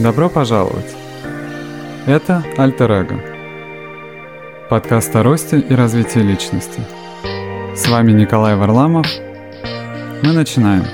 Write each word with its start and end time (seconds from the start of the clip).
Добро 0.00 0.30
пожаловать! 0.30 0.96
Это 2.06 2.42
Альтер 2.56 2.90
Эго. 2.90 3.20
Подкаст 4.70 5.14
о 5.14 5.22
росте 5.22 5.60
и 5.60 5.74
развитии 5.74 6.20
личности. 6.20 6.80
С 7.76 7.86
вами 7.86 8.12
Николай 8.12 8.56
Варламов. 8.56 9.06
Мы 10.22 10.32
начинаем. 10.32 10.84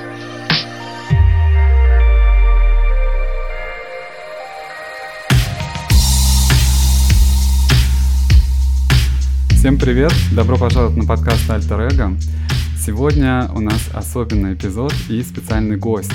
Всем 9.51 9.79
привет! 9.79 10.13
Добро 10.33 10.57
пожаловать 10.57 10.97
на 10.97 11.05
подкаст 11.05 11.49
Альтер 11.49 11.81
Эго. 11.83 12.17
Сегодня 12.77 13.49
у 13.55 13.61
нас 13.61 13.89
особенный 13.95 14.55
эпизод 14.55 14.93
и 15.09 15.23
специальный 15.23 15.77
гость. 15.77 16.11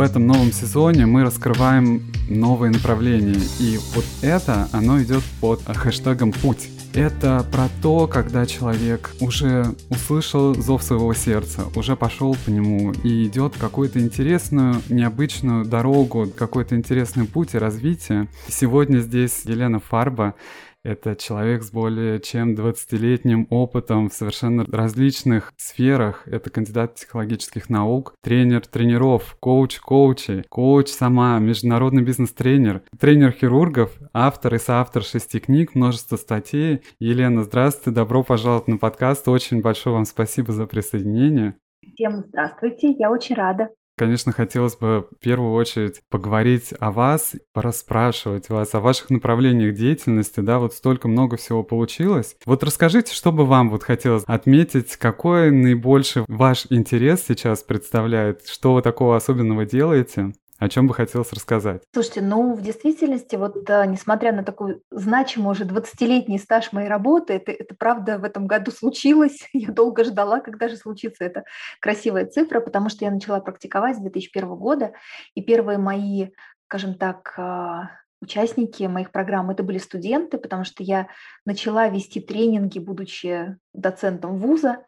В 0.00 0.02
этом 0.02 0.26
новом 0.26 0.50
сезоне 0.50 1.04
мы 1.04 1.24
раскрываем 1.24 2.02
новые 2.30 2.72
направления, 2.72 3.38
и 3.58 3.78
вот 3.94 4.06
это, 4.22 4.66
оно 4.72 5.02
идет 5.02 5.22
под 5.42 5.60
хэштегом 5.76 6.32
«Путь». 6.32 6.70
Это 6.94 7.46
про 7.52 7.68
то, 7.82 8.06
когда 8.06 8.46
человек 8.46 9.14
уже 9.20 9.66
услышал 9.90 10.54
зов 10.54 10.82
своего 10.82 11.12
сердца, 11.12 11.66
уже 11.76 11.96
пошел 11.96 12.34
по 12.46 12.48
нему 12.48 12.92
и 13.04 13.26
идет 13.26 13.58
какую-то 13.58 14.00
интересную, 14.00 14.80
необычную 14.88 15.66
дорогу, 15.66 16.32
какой-то 16.34 16.76
интересный 16.76 17.26
путь 17.26 17.52
и 17.52 17.58
развитие. 17.58 18.26
Сегодня 18.48 19.00
здесь 19.00 19.42
Елена 19.44 19.80
Фарба, 19.80 20.34
это 20.82 21.14
человек 21.14 21.62
с 21.62 21.70
более 21.70 22.20
чем 22.20 22.54
20-летним 22.54 23.46
опытом 23.50 24.08
в 24.08 24.14
совершенно 24.14 24.64
различных 24.64 25.52
сферах. 25.56 26.26
Это 26.26 26.50
кандидат 26.50 26.94
психологических 26.94 27.68
наук, 27.68 28.14
тренер 28.22 28.66
тренеров, 28.66 29.36
коуч 29.40 29.78
коучей, 29.80 30.44
коуч 30.48 30.88
сама, 30.88 31.38
международный 31.38 32.02
бизнес-тренер, 32.02 32.82
тренер 32.98 33.32
хирургов, 33.32 33.98
автор 34.12 34.54
и 34.54 34.58
соавтор 34.58 35.02
шести 35.02 35.38
книг, 35.40 35.74
множество 35.74 36.16
статей. 36.16 36.82
Елена, 36.98 37.42
здравствуйте, 37.42 37.94
добро 37.94 38.22
пожаловать 38.22 38.68
на 38.68 38.78
подкаст. 38.78 39.28
Очень 39.28 39.60
большое 39.60 39.94
вам 39.94 40.04
спасибо 40.04 40.52
за 40.52 40.66
присоединение. 40.66 41.56
Всем 41.94 42.24
здравствуйте, 42.28 42.92
я 42.98 43.10
очень 43.10 43.34
рада. 43.34 43.68
Конечно, 44.00 44.32
хотелось 44.32 44.76
бы 44.76 45.06
в 45.10 45.20
первую 45.20 45.52
очередь 45.52 46.00
поговорить 46.08 46.72
о 46.80 46.90
вас, 46.90 47.34
пораспрашивать 47.52 48.48
вас 48.48 48.74
о 48.74 48.80
ваших 48.80 49.10
направлениях 49.10 49.74
деятельности, 49.74 50.40
да, 50.40 50.58
вот 50.58 50.72
столько 50.72 51.06
много 51.06 51.36
всего 51.36 51.62
получилось. 51.62 52.34
Вот 52.46 52.64
расскажите, 52.64 53.12
что 53.12 53.30
бы 53.30 53.44
вам 53.44 53.68
вот 53.68 53.82
хотелось 53.82 54.24
отметить, 54.24 54.96
какой 54.96 55.50
наибольший 55.50 56.24
ваш 56.28 56.66
интерес 56.70 57.26
сейчас 57.28 57.62
представляет, 57.62 58.46
что 58.46 58.72
вы 58.72 58.80
такого 58.80 59.18
особенного 59.18 59.66
делаете? 59.66 60.32
О 60.60 60.68
чем 60.68 60.86
бы 60.86 60.92
хотелось 60.92 61.32
рассказать? 61.32 61.82
Слушайте, 61.94 62.20
ну, 62.20 62.54
в 62.54 62.60
действительности, 62.60 63.34
вот 63.36 63.56
несмотря 63.66 64.30
на 64.30 64.44
такой 64.44 64.82
значимый 64.90 65.52
уже 65.52 65.64
20-летний 65.64 66.38
стаж 66.38 66.72
моей 66.72 66.86
работы, 66.86 67.32
это, 67.32 67.50
это 67.50 67.74
правда 67.74 68.18
в 68.18 68.24
этом 68.24 68.46
году 68.46 68.70
случилось. 68.70 69.48
Я 69.54 69.72
долго 69.72 70.04
ждала, 70.04 70.40
когда 70.40 70.68
же 70.68 70.76
случится 70.76 71.24
эта 71.24 71.44
красивая 71.80 72.26
цифра, 72.26 72.60
потому 72.60 72.90
что 72.90 73.06
я 73.06 73.10
начала 73.10 73.40
практиковать 73.40 73.96
с 73.96 74.00
2001 74.00 74.48
года, 74.56 74.92
и 75.34 75.42
первые 75.42 75.78
мои, 75.78 76.28
скажем 76.66 76.94
так, 76.94 77.32
а, 77.38 77.92
участники 78.20 78.84
моих 78.84 79.10
программ 79.12 79.50
это 79.50 79.62
были 79.62 79.78
студенты, 79.78 80.38
потому 80.38 80.64
что 80.64 80.82
я 80.82 81.08
начала 81.44 81.88
вести 81.88 82.20
тренинги, 82.20 82.78
будучи 82.78 83.56
доцентом 83.72 84.38
вуза. 84.38 84.84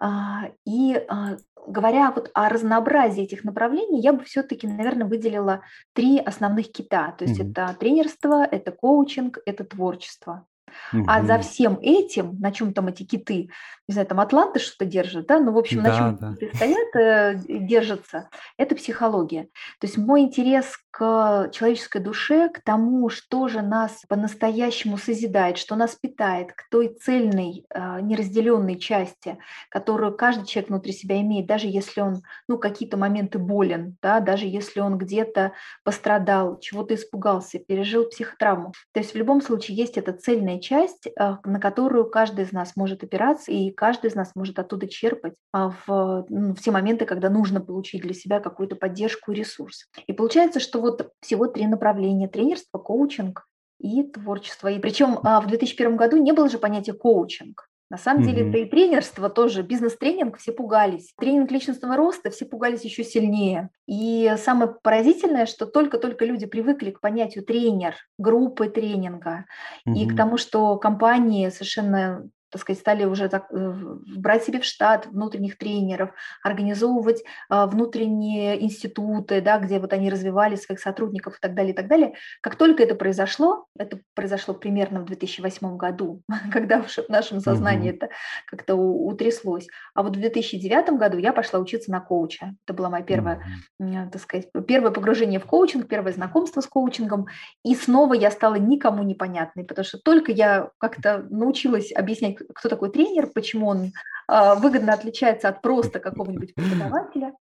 А, 0.00 0.50
и 0.66 0.94
а, 1.08 1.36
говоря 1.66 2.10
вот 2.10 2.30
о 2.34 2.48
разнообразии 2.48 3.22
этих 3.22 3.44
направлений, 3.44 4.00
я 4.00 4.12
бы 4.12 4.24
все-таки, 4.24 4.66
наверное, 4.66 5.06
выделила 5.06 5.62
три 5.92 6.18
основных 6.18 6.72
кита. 6.72 7.12
То 7.12 7.24
есть 7.24 7.40
mm-hmm. 7.40 7.50
это 7.50 7.76
тренерство, 7.78 8.44
это 8.44 8.72
коучинг, 8.72 9.38
это 9.46 9.64
творчество. 9.64 10.46
Угу. 10.92 11.04
А 11.06 11.22
за 11.22 11.38
всем 11.38 11.78
этим, 11.80 12.38
на 12.40 12.52
чем 12.52 12.72
там 12.72 12.88
эти 12.88 13.02
киты, 13.02 13.50
не 13.88 13.92
знаю, 13.92 14.06
там 14.06 14.20
Атланты 14.20 14.60
что-то 14.60 14.86
держат, 14.86 15.26
да, 15.26 15.38
ну, 15.38 15.52
в 15.52 15.58
общем, 15.58 15.82
да, 15.82 15.88
на 15.88 15.96
чем 15.96 16.16
да. 16.16 16.56
стоят, 16.56 16.96
э, 16.96 17.40
держатся, 17.46 18.28
это 18.56 18.74
психология. 18.74 19.44
То 19.80 19.86
есть 19.86 19.98
мой 19.98 20.22
интерес 20.22 20.78
к 20.90 21.50
человеческой 21.52 22.00
душе, 22.00 22.48
к 22.48 22.62
тому, 22.62 23.08
что 23.08 23.48
же 23.48 23.62
нас 23.62 24.02
по-настоящему 24.08 24.96
созидает, 24.96 25.58
что 25.58 25.76
нас 25.76 25.96
питает, 25.96 26.52
к 26.52 26.68
той 26.70 26.88
цельной, 26.88 27.66
э, 27.68 28.00
неразделенной 28.00 28.78
части, 28.78 29.38
которую 29.68 30.16
каждый 30.16 30.46
человек 30.46 30.70
внутри 30.70 30.92
себя 30.92 31.20
имеет, 31.20 31.46
даже 31.46 31.66
если 31.66 32.00
он, 32.00 32.22
ну, 32.48 32.58
какие-то 32.58 32.96
моменты 32.96 33.38
болен, 33.38 33.96
да, 34.00 34.20
даже 34.20 34.46
если 34.46 34.80
он 34.80 34.96
где-то 34.96 35.52
пострадал, 35.82 36.58
чего-то 36.60 36.94
испугался, 36.94 37.58
пережил 37.58 38.04
психотравму. 38.04 38.72
То 38.92 39.00
есть 39.00 39.12
в 39.12 39.16
любом 39.16 39.42
случае 39.42 39.76
есть 39.76 39.98
эта 39.98 40.12
цельная 40.12 40.58
часть, 40.64 41.06
э, 41.06 41.36
на 41.44 41.60
которую 41.60 42.08
каждый 42.08 42.44
из 42.44 42.52
нас 42.52 42.74
может 42.76 43.04
опираться, 43.04 43.52
и 43.52 43.70
каждый 43.70 44.10
из 44.10 44.14
нас 44.14 44.32
может 44.34 44.58
оттуда 44.58 44.88
черпать 44.88 45.34
а, 45.52 45.70
в, 45.86 46.26
ну, 46.28 46.54
в 46.54 46.60
те 46.60 46.70
моменты, 46.70 47.04
когда 47.04 47.30
нужно 47.30 47.60
получить 47.60 48.02
для 48.02 48.14
себя 48.14 48.40
какую-то 48.40 48.76
поддержку 48.76 49.32
и 49.32 49.36
ресурс. 49.36 49.86
И 50.06 50.12
получается, 50.12 50.60
что 50.60 50.80
вот 50.80 51.12
всего 51.20 51.46
три 51.46 51.66
направления– 51.66 52.28
тренерство, 52.34 52.78
коучинг 52.78 53.46
и 53.78 54.02
творчество. 54.02 54.68
И 54.68 54.78
причем 54.78 55.18
а, 55.22 55.40
в 55.40 55.46
2001 55.46 55.96
году 55.96 56.16
не 56.16 56.32
было 56.32 56.48
же 56.48 56.58
понятия 56.58 56.94
коучинг. 56.94 57.68
На 57.94 57.98
самом 57.98 58.22
mm-hmm. 58.22 58.26
деле 58.26 58.48
это 58.48 58.58
и 58.58 58.64
тренерство 58.64 59.30
тоже, 59.30 59.62
бизнес-тренинг, 59.62 60.38
все 60.38 60.50
пугались. 60.50 61.12
Тренинг 61.16 61.52
личностного 61.52 61.96
роста, 61.96 62.28
все 62.30 62.44
пугались 62.44 62.82
еще 62.82 63.04
сильнее. 63.04 63.70
И 63.86 64.34
самое 64.36 64.74
поразительное, 64.82 65.46
что 65.46 65.64
только-только 65.64 66.24
люди 66.24 66.44
привыкли 66.44 66.90
к 66.90 66.98
понятию 66.98 67.44
тренер, 67.44 67.94
группы 68.18 68.68
тренинга 68.68 69.44
mm-hmm. 69.86 69.94
и 69.94 70.08
к 70.08 70.16
тому, 70.16 70.38
что 70.38 70.76
компании 70.76 71.50
совершенно 71.50 72.28
так 72.54 72.60
сказать, 72.60 72.78
стали 72.78 73.04
уже 73.04 73.28
так, 73.28 73.46
э, 73.50 73.72
брать 74.16 74.44
себе 74.44 74.60
в 74.60 74.64
штат 74.64 75.06
внутренних 75.06 75.58
тренеров, 75.58 76.10
организовывать 76.40 77.24
а, 77.48 77.66
внутренние 77.66 78.62
институты, 78.62 79.40
да, 79.40 79.58
где 79.58 79.80
вот 79.80 79.92
они 79.92 80.08
развивали 80.08 80.54
своих 80.54 80.78
сотрудников 80.78 81.36
и 81.36 81.40
так 81.40 81.56
далее, 81.56 81.72
и 81.72 81.76
так 81.76 81.88
далее. 81.88 82.14
Как 82.40 82.54
только 82.54 82.84
это 82.84 82.94
произошло, 82.94 83.66
это 83.76 83.98
произошло 84.14 84.54
примерно 84.54 85.00
в 85.00 85.06
2008 85.06 85.76
году, 85.76 86.22
когда 86.52 86.80
в 86.80 86.88
нашем 87.08 87.40
сознании 87.40 87.88
угу. 87.90 87.96
это 87.96 88.08
как-то 88.46 88.76
утряслось. 88.76 89.66
А 89.92 90.04
вот 90.04 90.16
в 90.16 90.20
2009 90.20 90.90
году 90.90 91.18
я 91.18 91.32
пошла 91.32 91.58
учиться 91.58 91.90
на 91.90 91.98
коуча. 91.98 92.54
Это 92.64 92.72
было 92.72 92.88
мое 92.88 93.02
первое, 93.02 93.42
угу. 93.80 94.10
так 94.12 94.22
сказать, 94.22 94.46
первое 94.68 94.92
погружение 94.92 95.40
в 95.40 95.46
коучинг, 95.46 95.88
первое 95.88 96.12
знакомство 96.12 96.60
с 96.60 96.68
коучингом. 96.68 97.26
И 97.64 97.74
снова 97.74 98.14
я 98.14 98.30
стала 98.30 98.54
никому 98.54 99.02
непонятной, 99.02 99.64
потому 99.64 99.84
что 99.84 99.98
только 99.98 100.30
я 100.30 100.70
как-то 100.78 101.26
научилась 101.30 101.90
объяснять, 101.92 102.36
кто 102.54 102.68
такой 102.68 102.90
тренер, 102.90 103.28
почему 103.28 103.68
он 103.68 103.92
а, 104.26 104.54
выгодно 104.54 104.92
отличается 104.92 105.48
от 105.48 105.62
просто 105.62 106.00
какого-нибудь 106.00 106.54
преподавателя. 106.54 107.34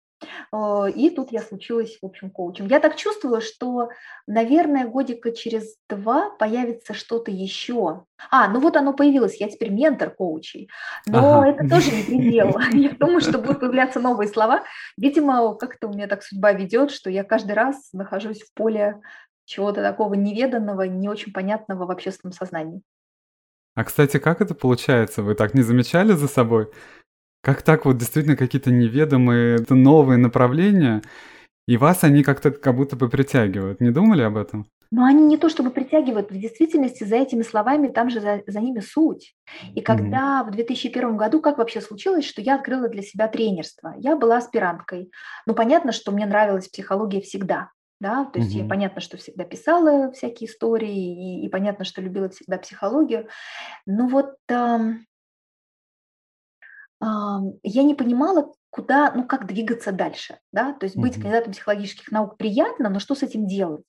А, 0.51 0.88
и 0.88 1.09
тут 1.09 1.31
я 1.31 1.41
случилась, 1.41 1.97
в 2.01 2.06
общем, 2.06 2.29
коучем. 2.29 2.67
Я 2.67 2.79
так 2.79 2.95
чувствовала, 2.95 3.41
что, 3.41 3.90
наверное, 4.28 4.88
годика 4.88 5.31
через 5.31 5.75
два 5.90 6.29
появится 6.31 6.94
что-то 6.94 7.31
еще. 7.31 8.06
А, 8.29 8.47
ну 8.47 8.59
вот 8.59 8.75
оно 8.75 8.94
появилось, 8.94 9.40
я 9.40 9.50
теперь 9.50 9.72
ментор 9.72 10.11
коучей. 10.11 10.69
Но 11.07 11.41
ага. 11.41 11.50
это 11.50 11.69
тоже 11.69 11.91
не 11.91 12.03
предел. 12.03 12.56
Я 12.73 12.91
думаю, 12.91 13.22
что 13.22 13.40
будут 13.40 13.59
появляться 13.59 14.00
новые 14.00 14.28
слова. 14.28 14.63
Видимо, 14.97 15.56
как-то 15.56 15.88
у 15.88 15.94
меня 15.94 16.07
так 16.07 16.23
судьба 16.23 16.53
ведет, 16.53 16.91
что 16.91 17.09
я 17.09 17.23
каждый 17.23 17.53
раз 17.53 17.90
нахожусь 17.94 18.41
в 18.41 18.53
поле 18.53 19.01
чего-то 19.45 19.81
такого 19.81 20.13
неведанного, 20.13 20.84
не 20.84 21.09
очень 21.09 21.34
понятного 21.34 21.85
в 21.85 21.91
общественном 21.91 22.34
сознании. 22.34 22.81
А, 23.76 23.84
кстати, 23.84 24.18
как 24.18 24.41
это 24.41 24.53
получается? 24.53 25.23
Вы 25.23 25.35
так 25.35 25.53
не 25.53 25.62
замечали 25.62 26.14
за 26.14 26.28
собой? 26.28 26.70
Как 27.41 27.62
так 27.62 27.85
вот 27.85 27.97
действительно 27.97 28.35
какие-то 28.35 28.70
неведомые, 28.70 29.66
новые 29.70 30.18
направления, 30.18 31.02
и 31.68 31.78
вас 31.78 32.03
они 32.03 32.23
как-то 32.23 32.52
как 32.52 32.76
будто 32.76 32.96
бы 32.96 33.09
притягивают. 33.09 33.79
Не 33.79 33.91
думали 33.91 34.22
об 34.23 34.38
этом? 34.38 34.68
Но 34.94 35.06
они 35.06 35.23
не 35.23 35.38
то 35.38 35.47
чтобы 35.47 35.72
притягивают, 35.72 36.32
в 36.32 36.38
действительности 36.38 37.06
за 37.06 37.16
этими 37.16 37.44
словами 37.44 37.88
там 37.88 38.09
же 38.09 38.20
за, 38.20 38.44
за 38.46 38.59
ними 38.59 38.82
суть. 38.82 39.34
И 39.73 39.79
когда 39.79 40.41
mm-hmm. 40.41 40.50
в 40.50 40.52
2001 40.52 41.16
году, 41.16 41.40
как 41.40 41.59
вообще 41.59 41.79
случилось, 41.79 42.26
что 42.26 42.41
я 42.41 42.56
открыла 42.56 42.90
для 42.90 43.02
себя 43.02 43.29
тренерство? 43.29 43.96
Я 43.97 44.18
была 44.18 44.38
аспиранткой. 44.38 45.09
Ну, 45.46 45.53
понятно, 45.53 45.94
что 45.94 46.12
мне 46.12 46.26
нравилась 46.26 46.68
психология 46.68 47.22
всегда 47.22 47.70
да, 48.01 48.25
то 48.25 48.39
есть 48.39 48.55
угу. 48.55 48.63
я 48.63 48.67
понятно, 48.67 48.99
что 48.99 49.17
всегда 49.17 49.43
писала 49.43 50.11
всякие 50.11 50.49
истории, 50.49 51.41
и, 51.41 51.45
и 51.45 51.49
понятно, 51.49 51.85
что 51.85 52.01
любила 52.01 52.29
всегда 52.29 52.57
психологию, 52.57 53.27
но 53.85 54.07
вот 54.07 54.33
э, 54.49 54.79
э, 56.99 57.05
я 57.05 57.83
не 57.83 57.93
понимала, 57.93 58.51
куда, 58.71 59.11
ну 59.15 59.27
как 59.27 59.45
двигаться 59.45 59.91
дальше, 59.91 60.39
да, 60.51 60.73
то 60.73 60.87
есть 60.87 60.97
быть 60.97 61.13
угу. 61.13 61.21
кандидатом 61.21 61.53
психологических 61.53 62.11
наук 62.11 62.37
приятно, 62.37 62.89
но 62.89 62.99
что 62.99 63.13
с 63.13 63.21
этим 63.21 63.45
делать? 63.45 63.85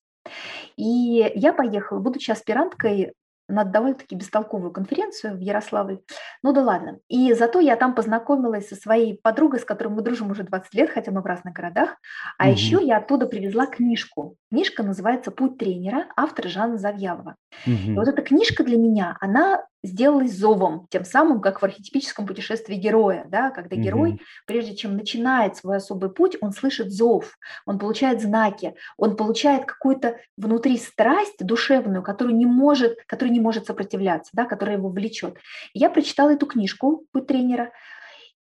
И 0.77 1.33
я 1.35 1.55
поехала, 1.55 1.99
будучи 1.99 2.31
аспиранткой, 2.31 3.15
на 3.53 3.65
довольно-таки 3.65 4.17
бестолковую 4.17 4.73
конференцию 4.73 5.37
в 5.37 5.41
Ярославле. 5.41 6.01
Ну 6.43 6.53
да 6.53 6.63
ладно. 6.63 6.99
И 7.09 7.33
зато 7.35 7.61
я 7.61 7.77
там 7.77 7.95
познакомилась 7.95 8.69
со 8.69 8.77
своей 8.77 9.19
подругой, 9.23 9.61
с 9.61 9.65
которой 9.65 9.89
мы 9.89 10.03
дружим 10.03 10.31
уже 10.31 10.43
20 10.43 10.75
лет, 10.75 10.91
хотя 10.91 11.13
мы 11.13 11.21
в 11.21 11.27
разных 11.27 11.55
городах. 11.55 11.97
А 12.39 12.45
угу. 12.45 12.53
еще 12.53 12.79
я 12.83 12.97
оттуда 12.99 13.27
привезла 13.27 13.67
книжку. 13.67 14.37
Книжка 14.51 14.83
называется 14.83 15.31
«Путь 15.31 15.59
тренера», 15.59 16.07
автор 16.17 16.49
Жанна 16.49 16.79
Завьялова. 16.79 17.37
Угу. 17.67 17.93
И 17.93 17.95
вот 17.95 18.09
эта 18.09 18.23
книжка 18.23 18.65
для 18.65 18.79
меня, 18.79 19.17
она 19.21 19.63
сделалась 19.83 20.33
зовом, 20.33 20.87
тем 20.91 21.05
самым, 21.05 21.41
как 21.41 21.61
в 21.61 21.65
архетипическом 21.65 22.27
путешествии 22.27 22.77
героя, 22.77 23.25
да, 23.29 23.51
когда 23.51 23.77
угу. 23.77 23.83
герой, 23.83 24.21
прежде 24.47 24.77
чем 24.77 24.97
начинает 24.97 25.57
свой 25.57 25.77
особый 25.77 26.11
путь, 26.11 26.37
он 26.41 26.53
слышит 26.53 26.93
зов, 26.93 27.39
он 27.67 27.79
получает 27.79 28.21
знаки, 28.21 28.75
он 28.97 29.17
получает 29.17 29.65
какую-то 29.65 30.19
внутри 30.37 30.79
страсть 30.79 31.45
душевную, 31.45 32.03
которую 32.03 32.37
не 32.37 32.47
может, 32.47 32.97
которая 33.07 33.33
не 33.33 33.41
может 33.41 33.67
сопротивляться, 33.67 34.31
да, 34.35 34.45
которая 34.45 34.77
его 34.77 34.89
влечет. 34.89 35.37
Я 35.75 35.91
прочитала 35.91 36.31
эту 36.31 36.47
книжку 36.47 37.05
«Путь 37.13 37.27
тренера», 37.27 37.73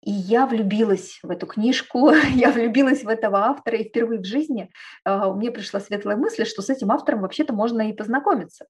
и 0.02 0.11
я 0.11 0.47
влюбилась 0.47 1.19
в 1.23 1.31
эту 1.31 1.47
книжку, 1.47 2.11
я 2.35 2.50
влюбилась 2.50 3.05
в 3.05 3.08
этого 3.08 3.41
автора, 3.41 3.76
и 3.76 3.88
впервые 3.88 4.20
в 4.20 4.25
жизни 4.25 4.70
э, 5.05 5.32
мне 5.32 5.50
пришла 5.50 5.81
светлая 5.81 6.17
мысль, 6.17 6.44
что 6.44 6.62
с 6.62 6.70
этим 6.70 6.91
автором 6.91 7.20
вообще-то 7.20 7.52
можно 7.52 7.88
и 7.88 7.93
познакомиться. 7.93 8.67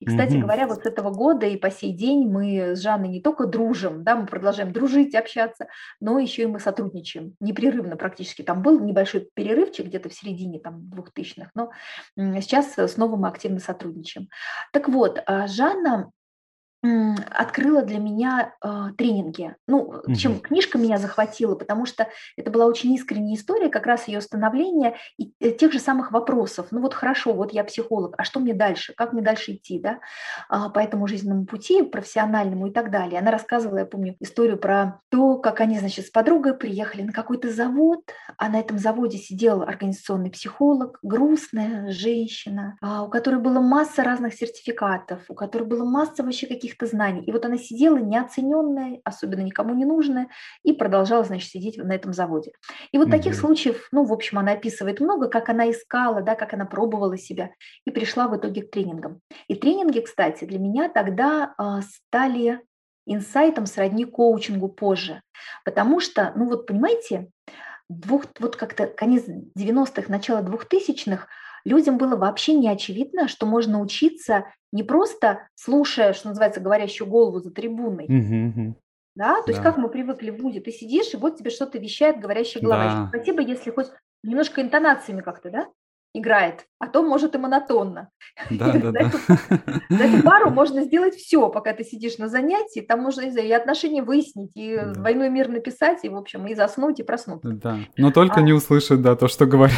И, 0.00 0.06
кстати 0.06 0.32
mm-hmm. 0.32 0.40
говоря, 0.40 0.66
вот 0.66 0.82
с 0.82 0.86
этого 0.86 1.10
года 1.10 1.46
и 1.46 1.56
по 1.56 1.70
сей 1.70 1.92
день 1.92 2.28
мы 2.28 2.74
с 2.74 2.80
Жанной 2.80 3.08
не 3.08 3.20
только 3.20 3.46
дружим, 3.46 4.02
да, 4.02 4.16
мы 4.16 4.26
продолжаем 4.26 4.72
дружить, 4.72 5.14
общаться, 5.14 5.68
но 6.00 6.18
еще 6.18 6.42
и 6.42 6.46
мы 6.46 6.58
сотрудничаем 6.58 7.34
непрерывно 7.40 7.96
практически. 7.96 8.42
Там 8.42 8.62
был 8.62 8.80
небольшой 8.80 9.28
перерывчик 9.34 9.86
где-то 9.86 10.08
в 10.08 10.14
середине 10.14 10.58
там 10.58 10.88
двухтысячных, 10.90 11.50
но 11.54 11.70
сейчас 12.16 12.74
снова 12.92 13.16
мы 13.16 13.28
активно 13.28 13.60
сотрудничаем. 13.60 14.28
Так 14.72 14.88
вот, 14.88 15.22
а 15.26 15.46
Жанна 15.46 16.10
открыла 16.82 17.82
для 17.82 17.98
меня 17.98 18.54
э, 18.62 18.88
тренинги. 18.98 19.54
Ну, 19.68 19.78
угу. 19.78 20.14
чем 20.14 20.40
книжка 20.40 20.78
меня 20.78 20.98
захватила, 20.98 21.54
потому 21.54 21.86
что 21.86 22.08
это 22.36 22.50
была 22.50 22.66
очень 22.66 22.92
искренняя 22.94 23.36
история, 23.36 23.68
как 23.68 23.86
раз 23.86 24.08
ее 24.08 24.20
становления 24.20 24.96
и 25.16 25.32
э, 25.40 25.52
тех 25.52 25.72
же 25.72 25.78
самых 25.78 26.10
вопросов. 26.10 26.68
Ну 26.70 26.80
вот 26.80 26.94
хорошо, 26.94 27.32
вот 27.34 27.52
я 27.52 27.62
психолог, 27.62 28.14
а 28.18 28.24
что 28.24 28.40
мне 28.40 28.52
дальше? 28.52 28.94
Как 28.96 29.12
мне 29.12 29.22
дальше 29.22 29.52
идти, 29.52 29.78
да, 29.78 30.00
а, 30.48 30.70
по 30.70 30.80
этому 30.80 31.06
жизненному 31.06 31.46
пути, 31.46 31.82
профессиональному 31.82 32.66
и 32.66 32.72
так 32.72 32.90
далее. 32.90 33.20
Она 33.20 33.30
рассказывала, 33.30 33.78
я 33.78 33.86
помню, 33.86 34.16
историю 34.20 34.58
про 34.58 35.00
то, 35.08 35.38
как 35.38 35.60
они, 35.60 35.78
значит, 35.78 36.06
с 36.06 36.10
подругой 36.10 36.54
приехали 36.54 37.02
на 37.02 37.12
какой-то 37.12 37.50
завод, 37.50 38.00
а 38.36 38.48
на 38.48 38.58
этом 38.58 38.78
заводе 38.78 39.18
сидел 39.18 39.62
организационный 39.62 40.30
психолог, 40.30 40.98
грустная 41.02 41.90
женщина, 41.90 42.76
а, 42.80 43.04
у 43.04 43.08
которой 43.08 43.40
была 43.40 43.60
масса 43.60 44.02
разных 44.02 44.34
сертификатов, 44.34 45.20
у 45.28 45.34
которой 45.34 45.64
было 45.64 45.84
масса 45.84 46.22
вообще 46.22 46.46
каких 46.46 46.71
каких-то 46.72 46.86
знаний. 46.86 47.22
И 47.24 47.32
вот 47.32 47.44
она 47.44 47.58
сидела 47.58 47.98
неоцененная, 47.98 49.00
особенно 49.04 49.40
никому 49.40 49.74
не 49.74 49.84
нужная, 49.84 50.28
и 50.62 50.72
продолжала, 50.72 51.24
значит, 51.24 51.50
сидеть 51.50 51.76
на 51.76 51.92
этом 51.92 52.12
заводе. 52.12 52.52
И 52.92 52.98
вот 52.98 53.08
mm-hmm. 53.08 53.10
таких 53.10 53.34
случаев, 53.34 53.88
ну, 53.92 54.04
в 54.04 54.12
общем, 54.12 54.38
она 54.38 54.52
описывает 54.52 55.00
много, 55.00 55.28
как 55.28 55.48
она 55.48 55.70
искала, 55.70 56.22
да, 56.22 56.34
как 56.34 56.54
она 56.54 56.64
пробовала 56.64 57.16
себя, 57.18 57.50
и 57.86 57.90
пришла 57.90 58.28
в 58.28 58.36
итоге 58.36 58.62
к 58.62 58.70
тренингам. 58.70 59.20
И 59.48 59.54
тренинги, 59.54 60.00
кстати, 60.00 60.44
для 60.44 60.58
меня 60.58 60.88
тогда 60.88 61.54
э, 61.58 61.80
стали 61.82 62.60
инсайтом 63.06 63.66
сродни 63.66 64.04
коучингу 64.04 64.68
позже. 64.68 65.22
Потому 65.64 66.00
что, 66.00 66.32
ну 66.36 66.46
вот 66.46 66.66
понимаете, 66.66 67.28
двух, 67.88 68.24
вот 68.38 68.56
как-то 68.56 68.86
конец 68.86 69.24
90-х, 69.58 70.04
начало 70.08 70.42
2000-х 70.42 71.26
людям 71.64 71.98
было 71.98 72.16
вообще 72.16 72.54
не 72.54 72.68
очевидно, 72.68 73.28
что 73.28 73.46
можно 73.46 73.80
учиться 73.80 74.46
не 74.72 74.82
просто 74.82 75.48
слушая, 75.54 76.12
что 76.12 76.28
называется, 76.28 76.60
говорящую 76.60 77.08
голову 77.08 77.40
за 77.40 77.50
трибуной, 77.50 78.04
угу, 78.06 78.76
да, 79.14 79.36
то 79.40 79.46
да. 79.46 79.52
есть 79.52 79.62
как 79.62 79.76
мы 79.76 79.88
привыкли 79.88 80.30
в 80.30 80.40
ВУЗе, 80.40 80.60
ты 80.60 80.72
сидишь, 80.72 81.12
и 81.12 81.16
вот 81.16 81.36
тебе 81.36 81.50
что-то 81.50 81.78
вещает 81.78 82.20
говорящая 82.20 82.62
голова. 82.62 82.84
Да. 82.84 83.08
Спасибо, 83.08 83.42
если 83.42 83.70
хоть 83.70 83.88
немножко 84.22 84.62
интонациями 84.62 85.20
как-то, 85.20 85.50
да, 85.50 85.68
играет, 86.14 86.66
а 86.78 86.88
то 86.88 87.02
может 87.02 87.34
и 87.34 87.38
монотонно. 87.38 88.10
Да, 88.50 88.72
да, 88.72 88.92
да. 88.92 89.10
За 89.88 90.04
эту 90.04 90.22
пару 90.22 90.50
можно 90.54 90.82
сделать 90.82 91.14
все, 91.14 91.48
пока 91.48 91.72
ты 91.72 91.84
сидишь 91.84 92.18
на 92.18 92.28
занятии, 92.28 92.80
там 92.80 93.00
можно 93.00 93.22
и 93.22 93.52
отношения 93.52 94.02
выяснить, 94.02 94.50
и 94.54 94.78
двойной 94.94 95.30
мир 95.30 95.48
написать, 95.48 96.00
и, 96.04 96.08
в 96.08 96.16
общем, 96.16 96.46
и 96.46 96.54
заснуть, 96.54 97.00
и 97.00 97.02
проснуться. 97.02 97.50
Да, 97.52 97.78
но 97.96 98.10
только 98.10 98.40
а 98.40 98.42
не 98.42 98.52
услышать, 98.52 99.00
да, 99.00 99.16
то, 99.16 99.28
что 99.28 99.46
говорят. 99.46 99.76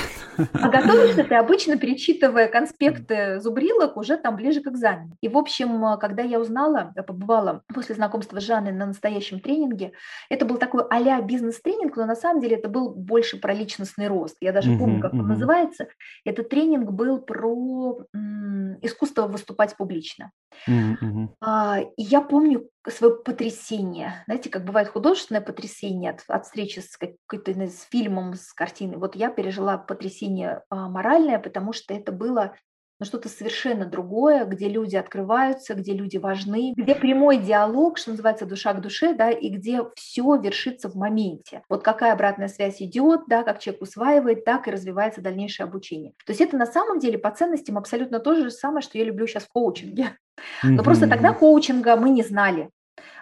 А 0.53 0.69
готовишься 0.69 1.25
ты 1.25 1.35
обычно, 1.35 1.77
перечитывая 1.77 2.49
конспекты 2.49 3.41
зубрилок 3.41 3.97
уже 3.97 4.17
там 4.17 4.37
ближе 4.37 4.61
к 4.61 4.67
экзамену. 4.67 5.17
И, 5.21 5.29
в 5.29 5.37
общем, 5.37 5.99
когда 5.99 6.23
я 6.23 6.41
узнала, 6.41 6.93
я 6.97 7.03
побывала 7.03 7.63
после 7.73 7.95
знакомства 7.95 8.41
с 8.41 8.45
Жанной 8.45 8.73
на 8.73 8.87
настоящем 8.87 9.41
тренинге, 9.41 9.93
это 10.29 10.45
был 10.45 10.59
такой 10.59 10.83
а 10.91 11.21
бизнес-тренинг, 11.21 11.97
но 11.97 12.07
на 12.07 12.17
самом 12.17 12.41
деле 12.41 12.57
это 12.57 12.69
был 12.69 12.95
больше 12.95 13.39
про 13.39 13.53
личностный 13.53 14.09
рост. 14.09 14.37
Я 14.41 14.53
даже 14.53 14.77
помню, 14.77 15.01
как 15.01 15.13
он 15.13 15.29
называется. 15.29 15.89
Этот 16.25 16.49
тренинг 16.49 16.91
был 16.91 17.21
про 17.21 17.99
искусство 18.83 19.27
выступать 19.27 19.77
публично. 19.77 20.31
Mm-hmm. 20.69 21.93
И 21.97 22.03
я 22.03 22.21
помню 22.21 22.69
свое 22.89 23.17
потрясение. 23.17 24.23
Знаете, 24.27 24.51
как 24.51 24.65
бывает 24.65 24.89
художественное 24.89 25.43
потрясение 25.43 26.13
от, 26.13 26.25
от 26.29 26.45
встречи 26.45 26.81
с 26.81 26.97
какой-то 26.97 27.53
с 27.67 27.83
фильмом, 27.91 28.35
с 28.35 28.53
картиной. 28.53 28.97
Вот 28.97 29.17
я 29.17 29.31
пережила 29.31 29.79
потрясение 29.79 30.63
а, 30.71 30.89
моральное, 30.89 31.39
потому 31.39 31.73
что 31.73 31.95
это 31.95 32.13
было 32.13 32.55
но 33.05 33.07
что-то 33.07 33.29
совершенно 33.29 33.85
другое, 33.85 34.47
где 34.47 34.67
люди 34.67 34.97
открываются, 34.97 35.75
где 35.75 35.93
люди 35.93 36.17
важны, 36.17 36.73
где 36.75 36.95
прямой 36.95 37.37
диалог, 37.37 37.99
что 37.99 38.13
называется, 38.13 38.47
душа 38.47 38.73
к 38.73 38.81
душе, 38.81 39.13
да, 39.13 39.31
и 39.31 39.51
где 39.51 39.83
все 39.95 40.37
вершится 40.37 40.89
в 40.89 40.95
моменте. 40.95 41.63
Вот 41.69 41.85
какая 41.85 42.15
обратная 42.15 42.49
связь 42.49 42.81
идет, 42.81 43.25
да, 43.27 43.43
как 43.43 43.59
человек 43.59 43.83
усваивает, 43.83 44.47
так 44.47 44.67
и 44.67 44.71
развивается 44.71 45.21
дальнейшее 45.21 45.65
обучение. 45.65 46.13
То 46.25 46.31
есть 46.31 46.41
это 46.41 46.57
на 46.57 46.65
самом 46.65 46.99
деле 46.99 47.19
по 47.19 47.31
ценностям 47.31 47.77
абсолютно 47.77 48.21
то 48.21 48.35
же 48.35 48.51
самое, 48.51 48.81
что 48.81 48.97
я 48.97 49.05
люблю 49.05 49.27
сейчас 49.27 49.45
в 49.45 49.49
коучинге. 49.49 50.17
Но 50.63 50.71
mm-hmm. 50.71 50.83
просто 50.83 51.07
тогда 51.07 51.35
коучинга 51.35 51.97
мы 51.97 52.09
не 52.09 52.23
знали. 52.23 52.71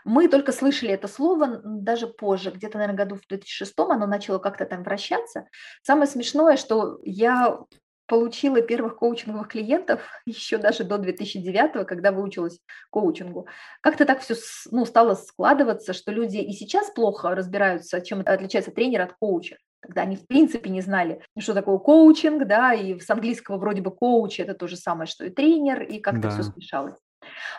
Мы 0.04 0.28
только 0.28 0.52
слышали 0.52 0.92
это 0.92 1.08
слово 1.08 1.60
даже 1.64 2.06
позже, 2.06 2.50
где-то, 2.50 2.78
наверное, 2.78 3.04
году 3.04 3.16
в 3.16 3.26
2006 3.26 3.72
оно 3.78 4.06
начало 4.06 4.38
как-то 4.38 4.64
там 4.64 4.82
вращаться. 4.82 5.46
Самое 5.82 6.06
смешное, 6.06 6.56
что 6.56 6.98
я 7.04 7.58
получила 8.06 8.60
первых 8.60 8.96
коучинговых 8.96 9.48
клиентов 9.48 10.00
еще 10.26 10.58
даже 10.58 10.84
до 10.84 10.98
2009, 10.98 11.86
когда 11.86 12.12
выучилась 12.12 12.60
коучингу. 12.90 13.46
Как-то 13.80 14.04
так 14.04 14.20
все 14.20 14.34
ну, 14.70 14.84
стало 14.84 15.14
складываться, 15.14 15.92
что 15.92 16.12
люди 16.12 16.38
и 16.38 16.52
сейчас 16.52 16.90
плохо 16.90 17.34
разбираются, 17.34 18.00
чем 18.00 18.22
отличается 18.24 18.70
тренер 18.70 19.02
от 19.02 19.14
коуча. 19.14 19.56
Тогда 19.80 20.02
они 20.02 20.16
в 20.16 20.26
принципе 20.28 20.70
не 20.70 20.80
знали, 20.80 21.20
что 21.38 21.54
такое 21.54 21.78
коучинг, 21.78 22.46
да, 22.46 22.72
и 22.72 23.00
с 23.00 23.10
английского 23.10 23.56
вроде 23.56 23.82
бы 23.82 23.90
коуч 23.90 24.38
это 24.38 24.54
то 24.54 24.68
же 24.68 24.76
самое, 24.76 25.06
что 25.08 25.24
и 25.24 25.30
тренер, 25.30 25.82
и 25.82 25.98
как-то 25.98 26.22
да. 26.22 26.30
все 26.30 26.44
смешалось. 26.44 26.94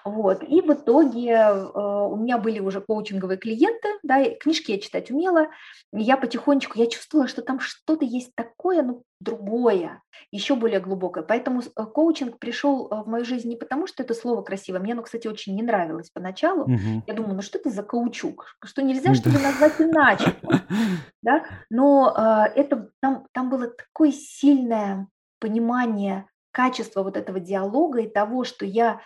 Вот. 0.06 0.44
И 0.44 0.62
в 0.62 0.72
итоге 0.74 1.32
э, 1.32 1.62
у 1.74 2.15
меня 2.15 2.38
были 2.38 2.60
уже 2.60 2.82
коучинговые 2.82 3.38
клиенты, 3.38 3.88
да, 4.03 4.24
книжки 4.30 4.72
я 4.72 4.80
читать 4.80 5.12
умела, 5.12 5.48
и 5.94 6.01
я 6.01 6.18
потихонечку, 6.18 6.77
я 6.80 6.88
чувствовала, 6.88 7.27
что 7.27 7.42
там 7.42 7.60
что-то 7.60 8.06
есть 8.06 8.34
такое, 8.36 8.82
ну, 8.82 9.03
другое, 9.20 10.01
еще 10.32 10.56
более 10.56 10.80
глубокое. 10.80 11.24
Поэтому 11.24 11.62
э, 11.62 11.86
коучинг 11.86 12.39
пришел 12.39 12.88
э, 12.88 13.03
в 13.03 13.08
мою 13.08 13.25
жизнь 13.25 13.50
не 13.50 13.56
потому, 13.56 13.88
что 13.88 14.03
это 14.03 14.13
слово 14.13 14.42
красиво, 14.42 14.80
мне 14.80 14.94
оно, 14.94 15.03
кстати, 15.03 15.27
очень 15.27 15.56
не 15.56 15.63
нравилось 15.63 16.10
поначалу. 16.10 16.63
Угу. 16.63 17.03
Я 17.08 17.13
думаю, 17.13 17.36
ну 17.36 17.42
что 17.42 17.58
это 17.58 17.70
за 17.70 17.84
каучук, 17.84 18.58
что 18.63 18.82
нельзя 18.82 19.13
что 19.13 19.30
ли 19.30 19.38
назвать 19.38 19.80
иначе, 19.80 20.36
да? 21.22 21.46
Но 21.70 22.13
э, 22.15 22.60
это 22.60 22.89
там, 23.01 23.27
там 23.32 23.50
было 23.50 23.68
такое 23.68 24.12
сильное 24.12 25.08
понимание 25.39 26.27
качества 26.51 27.03
вот 27.03 27.18
этого 27.18 27.39
диалога 27.39 28.00
и 28.00 28.08
того, 28.08 28.44
что 28.44 28.65
я 28.65 29.01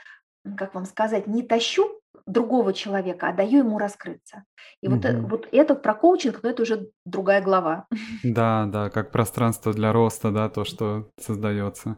как 0.56 0.74
вам 0.76 0.86
сказать, 0.86 1.28
не 1.28 1.44
тащу 1.44 2.00
другого 2.26 2.74
человека, 2.74 3.30
а 3.30 3.34
даю 3.34 3.60
ему 3.60 3.78
раскрыться. 3.78 4.44
И 4.82 4.88
угу. 4.88 4.98
вот, 4.98 5.30
вот 5.30 5.48
это 5.52 5.76
про 5.76 5.94
коучинг, 5.94 6.44
но 6.44 6.50
это 6.50 6.62
уже 6.62 6.90
другая 7.06 7.42
глава. 7.42 7.88
Да, 8.24 8.66
да, 8.68 8.90
как 8.90 9.12
пространство 9.12 9.74
для 9.74 9.94
роста, 9.94 10.32
да, 10.32 10.50
то, 10.50 10.64
что 10.66 11.10
создается. 11.20 11.98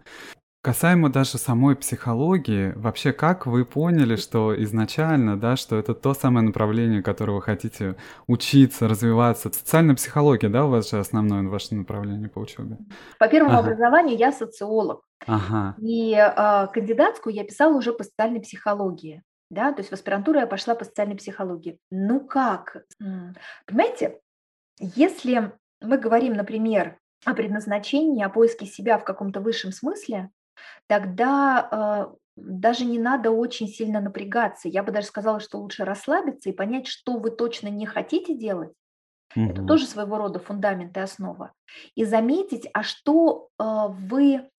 Касаемо 0.62 1.10
даже 1.10 1.38
самой 1.38 1.78
психологии, 1.78 2.74
вообще 2.75 3.13
как 3.13 3.46
вы 3.46 3.63
поняли, 3.63 4.18
что 4.18 4.54
изначально, 4.62 5.39
да, 5.39 5.56
что 5.56 5.78
это 5.78 5.94
то 5.94 6.13
самое 6.13 6.46
направление, 6.46 7.01
которое 7.01 7.32
вы 7.32 7.42
хотите 7.42 7.96
учиться, 8.28 8.89
развиваться? 8.89 9.50
Социальная 9.54 9.96
психология, 9.96 10.50
да, 10.50 10.66
у 10.66 10.70
вас 10.70 10.89
же 10.89 11.00
основное 11.00 11.44
ваше 11.44 11.75
направление 11.75 12.28
по 12.28 12.39
учебе? 12.39 12.78
По 13.20 13.30
первому 13.30 13.58
ага. 13.58 13.70
образованию 13.70 14.18
я 14.18 14.34
социолог. 14.34 15.01
Ага. 15.25 15.75
И 15.80 16.13
э, 16.13 16.68
кандидатскую 16.74 17.34
я 17.34 17.46
писала 17.46 17.78
уже 17.78 17.94
по 17.94 18.04
социальной 18.04 18.42
психологии. 18.42 19.24
Да, 19.50 19.72
то 19.72 19.80
есть 19.80 19.89
в 19.89 19.94
аспирантуру 19.94 20.39
я 20.39 20.48
пошла 20.48 20.75
по 20.75 20.84
социальной 20.84 21.16
психологии. 21.16 21.80
Ну 21.89 22.20
как? 22.20 22.84
Понимаете, 23.66 24.20
если 24.80 25.54
мы 25.82 25.98
говорим, 25.98 26.34
например, 26.34 26.98
о 27.25 27.34
предназначении, 27.34 28.24
о 28.24 28.30
поиске 28.30 28.66
себя 28.66 28.98
в 28.98 29.06
каком-то 29.06 29.39
высшем 29.39 29.72
смысле, 29.72 30.30
тогда 30.88 32.10
даже 32.36 32.86
не 32.86 33.00
надо 33.00 33.32
очень 33.32 33.68
сильно 33.68 34.00
напрягаться. 34.00 34.70
Я 34.70 34.84
бы 34.84 34.92
даже 34.92 35.08
сказала, 35.08 35.39
что 35.39 35.60
лучше 35.60 35.86
расслабиться 35.86 36.50
и 36.50 36.54
понять, 36.54 36.88
что 36.88 37.18
вы 37.18 37.32
точно 37.32 37.68
не 37.68 37.86
хотите 37.86 38.36
делать. 38.36 38.72
Угу. 39.36 39.46
Это 39.46 39.66
тоже 39.66 39.86
своего 39.86 40.18
рода 40.18 40.39
фундамент 40.39 40.96
и 40.98 41.00
основа. 41.00 41.54
И 41.96 42.06
заметить, 42.06 42.68
а 42.74 42.84
что 42.84 43.50
э, 43.60 43.63
вы, 43.63 44.50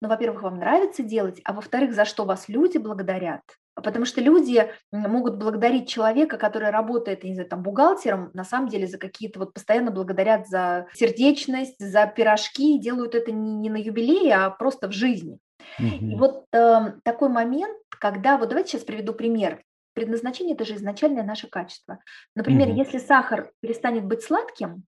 ну, 0.00 0.08
во-первых, 0.08 0.42
вам 0.42 0.58
нравится 0.58 1.02
делать, 1.02 1.40
а 1.44 1.52
во-вторых, 1.52 1.94
за 1.94 2.04
что 2.04 2.24
вас 2.24 2.48
люди 2.48 2.78
благодарят. 2.78 3.42
Потому 3.74 4.04
что 4.04 4.20
люди 4.20 4.70
могут 4.90 5.38
благодарить 5.38 5.88
человека, 5.88 6.36
который 6.36 6.70
работает, 6.70 7.24
не 7.24 7.34
знаю, 7.34 7.48
там, 7.48 7.62
бухгалтером, 7.62 8.30
на 8.34 8.44
самом 8.44 8.68
деле 8.68 8.86
за 8.86 8.98
какие-то 8.98 9.38
вот 9.38 9.54
постоянно 9.54 9.90
благодарят 9.90 10.46
за 10.46 10.88
сердечность, 10.92 11.78
за 11.78 12.06
пирожки, 12.06 12.78
делают 12.78 13.14
это 13.14 13.32
не, 13.32 13.54
не 13.54 13.70
на 13.70 13.76
юбилее, 13.76 14.34
а 14.34 14.50
просто 14.50 14.88
в 14.88 14.92
жизни. 14.92 15.38
Угу. 15.78 15.86
И 15.86 16.16
вот 16.16 16.46
э, 16.52 16.92
такой 17.02 17.30
момент, 17.30 17.78
когда, 17.88 18.36
вот 18.36 18.50
давайте 18.50 18.72
сейчас 18.72 18.84
приведу 18.84 19.14
пример. 19.14 19.62
Предназначение– 19.94 20.54
это 20.56 20.64
же 20.64 20.74
изначальное 20.74 21.22
наше 21.22 21.48
качество. 21.48 21.98
Например, 22.34 22.68
угу. 22.68 22.76
если 22.76 22.98
сахар 22.98 23.52
перестанет 23.60 24.04
быть 24.04 24.22
сладким, 24.22 24.84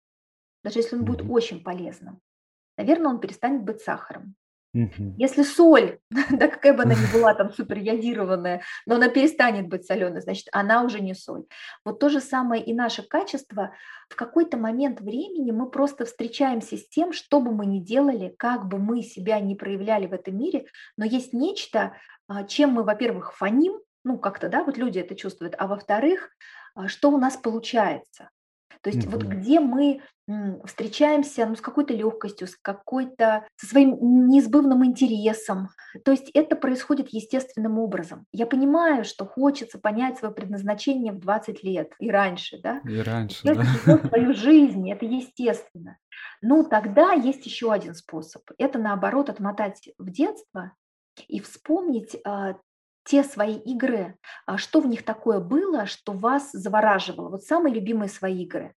даже 0.62 0.80
если 0.80 0.96
он 0.96 1.02
угу. 1.02 1.12
будет 1.12 1.30
очень 1.30 1.62
полезным, 1.62 2.20
наверное, 2.76 3.12
он 3.12 3.20
перестанет 3.20 3.62
быть 3.62 3.80
сахаром. 3.80 4.34
Угу. 4.74 5.14
Если 5.18 5.44
соль, 5.44 5.98
да 6.10 6.48
какая 6.48 6.74
бы 6.74 6.82
она 6.82 6.94
ни 6.94 7.12
была 7.12 7.32
там 7.34 7.52
супер 7.52 7.78
ядированная, 7.78 8.62
но 8.86 8.96
она 8.96 9.08
перестанет 9.08 9.68
быть 9.68 9.86
соленой, 9.86 10.20
значит, 10.20 10.48
она 10.50 10.82
уже 10.82 11.00
не 11.00 11.14
соль. 11.14 11.44
Вот 11.84 12.00
то 12.00 12.08
же 12.08 12.20
самое 12.20 12.62
и 12.62 12.74
наше 12.74 13.02
качество. 13.02 13.72
В 14.08 14.16
какой-то 14.16 14.56
момент 14.56 15.00
времени 15.00 15.52
мы 15.52 15.70
просто 15.70 16.04
встречаемся 16.04 16.76
с 16.76 16.88
тем, 16.88 17.12
что 17.12 17.40
бы 17.40 17.52
мы 17.52 17.66
ни 17.66 17.78
делали, 17.78 18.34
как 18.36 18.66
бы 18.66 18.78
мы 18.78 19.02
себя 19.02 19.38
не 19.38 19.54
проявляли 19.54 20.06
в 20.06 20.12
этом 20.12 20.36
мире, 20.36 20.66
но 20.96 21.04
есть 21.04 21.32
нечто, 21.32 21.96
а, 22.26 22.42
чем 22.42 22.70
мы, 22.70 22.82
во-первых, 22.82 23.34
фоним, 23.34 23.78
ну 24.02 24.18
как-то, 24.18 24.48
да, 24.48 24.64
вот 24.64 24.76
люди 24.76 24.98
это 24.98 25.14
чувствуют, 25.14 25.54
а 25.56 25.68
во-вторых, 25.68 26.30
а, 26.74 26.88
что 26.88 27.10
у 27.10 27.18
нас 27.18 27.36
получается. 27.36 28.30
То 28.84 28.90
есть 28.90 29.06
mm-hmm. 29.06 29.10
вот 29.10 29.22
где 29.22 29.60
мы 29.60 30.00
встречаемся 30.64 31.46
ну, 31.46 31.54
с 31.54 31.60
какой-то 31.60 31.92
легкостью, 31.94 32.46
с 32.46 32.56
какой-то, 32.56 33.46
со 33.56 33.66
своим 33.66 34.28
неизбывным 34.28 34.84
интересом. 34.84 35.68
То 36.04 36.12
есть 36.12 36.30
это 36.32 36.56
происходит 36.56 37.08
естественным 37.10 37.78
образом. 37.78 38.26
Я 38.32 38.46
понимаю, 38.46 39.04
что 39.04 39.26
хочется 39.26 39.78
понять 39.78 40.18
свое 40.18 40.32
предназначение 40.32 41.12
в 41.12 41.18
20 41.18 41.62
лет 41.62 41.92
и 41.98 42.10
раньше, 42.10 42.60
да? 42.62 42.80
И 42.84 43.00
раньше, 43.00 43.40
я 43.42 43.54
да. 43.54 43.64
свою 44.08 44.34
жизнь, 44.34 44.90
это 44.90 45.04
естественно. 45.04 45.98
Ну, 46.40 46.64
тогда 46.64 47.12
есть 47.12 47.44
еще 47.44 47.72
один 47.72 47.94
способ. 47.94 48.42
Это, 48.58 48.78
наоборот, 48.78 49.28
отмотать 49.28 49.88
в 49.98 50.10
детство 50.10 50.72
и 51.28 51.40
вспомнить 51.40 52.16
а, 52.24 52.56
те 53.04 53.22
свои 53.22 53.56
игры, 53.56 54.16
а 54.46 54.58
что 54.58 54.80
в 54.80 54.86
них 54.86 55.04
такое 55.04 55.40
было, 55.40 55.86
что 55.86 56.12
вас 56.12 56.50
завораживало, 56.52 57.28
вот 57.28 57.42
самые 57.42 57.74
любимые 57.74 58.08
свои 58.08 58.42
игры. 58.42 58.74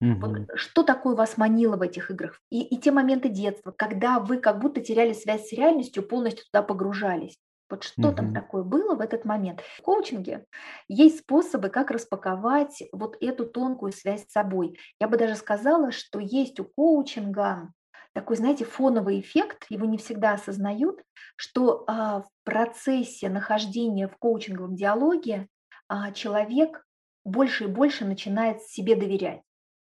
Угу. 0.00 0.14
Вот 0.20 0.38
что 0.54 0.82
такое 0.82 1.16
вас 1.16 1.36
манило 1.36 1.76
в 1.76 1.82
этих 1.82 2.10
играх? 2.10 2.40
И, 2.50 2.62
и 2.62 2.76
те 2.76 2.92
моменты 2.92 3.28
детства, 3.28 3.72
когда 3.76 4.20
вы 4.20 4.38
как 4.38 4.60
будто 4.60 4.80
теряли 4.80 5.12
связь 5.12 5.48
с 5.48 5.52
реальностью, 5.52 6.02
полностью 6.02 6.44
туда 6.50 6.62
погружались. 6.62 7.36
Вот 7.70 7.84
что 7.84 8.08
угу. 8.08 8.16
там 8.16 8.32
такое 8.32 8.62
было 8.62 8.94
в 8.94 9.00
этот 9.00 9.24
момент? 9.24 9.60
В 9.76 9.82
коучинге 9.82 10.46
есть 10.88 11.20
способы, 11.20 11.68
как 11.68 11.90
распаковать 11.90 12.82
вот 12.92 13.16
эту 13.20 13.44
тонкую 13.44 13.92
связь 13.92 14.24
с 14.26 14.32
собой. 14.32 14.78
Я 15.00 15.08
бы 15.08 15.18
даже 15.18 15.34
сказала, 15.34 15.92
что 15.92 16.18
есть 16.18 16.58
у 16.60 16.64
коучинга 16.64 17.72
такой, 18.12 18.36
знаете, 18.36 18.64
фоновый 18.64 19.20
эффект, 19.20 19.66
его 19.68 19.86
не 19.86 19.98
всегда 19.98 20.32
осознают, 20.32 21.00
что 21.36 21.84
а, 21.86 22.22
в 22.22 22.28
процессе 22.44 23.28
нахождения 23.28 24.08
в 24.08 24.16
коучинговом 24.16 24.74
диалоге 24.74 25.48
а, 25.88 26.12
человек 26.12 26.84
больше 27.24 27.64
и 27.64 27.68
больше 27.68 28.04
начинает 28.04 28.62
себе 28.62 28.96
доверять. 28.96 29.42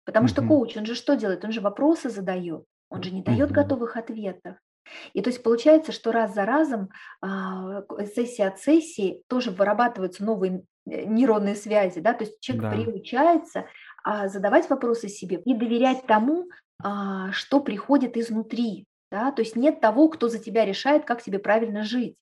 Потому 0.05 0.27
что 0.27 0.47
коуч, 0.47 0.77
он 0.77 0.85
же 0.85 0.95
что 0.95 1.15
делает? 1.15 1.45
Он 1.45 1.53
же 1.53 1.61
вопросы 1.61 2.11
задает, 2.11 2.65
он 2.91 3.03
же 3.03 3.13
не 3.13 3.23
дает 3.23 3.53
готовых 3.53 3.97
ответов. 3.97 4.57
И 5.13 5.23
то 5.23 5.31
есть 5.31 5.43
получается, 5.43 5.93
что 5.93 6.11
раз 6.11 6.35
за 6.35 6.45
разом, 6.45 6.91
а, 7.21 7.83
сессия 8.15 8.49
от 8.49 8.59
сессии, 8.59 9.23
тоже 9.29 9.53
вырабатываются 9.53 10.25
новые 10.25 10.65
э, 10.87 11.05
нейронные 11.05 11.55
связи, 11.55 12.01
да, 12.01 12.15
то 12.15 12.25
есть 12.25 12.41
человек 12.41 12.65
да. 12.65 12.71
приучается 12.71 13.67
задавать 14.27 14.69
вопросы 14.69 15.09
себе 15.09 15.41
и 15.45 15.55
доверять 15.55 16.07
тому, 16.09 16.49
что 17.33 17.61
приходит 17.61 18.17
изнутри. 18.17 18.87
Да? 19.11 19.31
То 19.33 19.43
есть 19.43 19.57
нет 19.57 19.81
того, 19.81 20.09
кто 20.09 20.29
за 20.29 20.39
тебя 20.39 20.65
решает, 20.65 21.05
как 21.05 21.23
тебе 21.23 21.39
правильно 21.39 21.83
жить. 21.83 22.17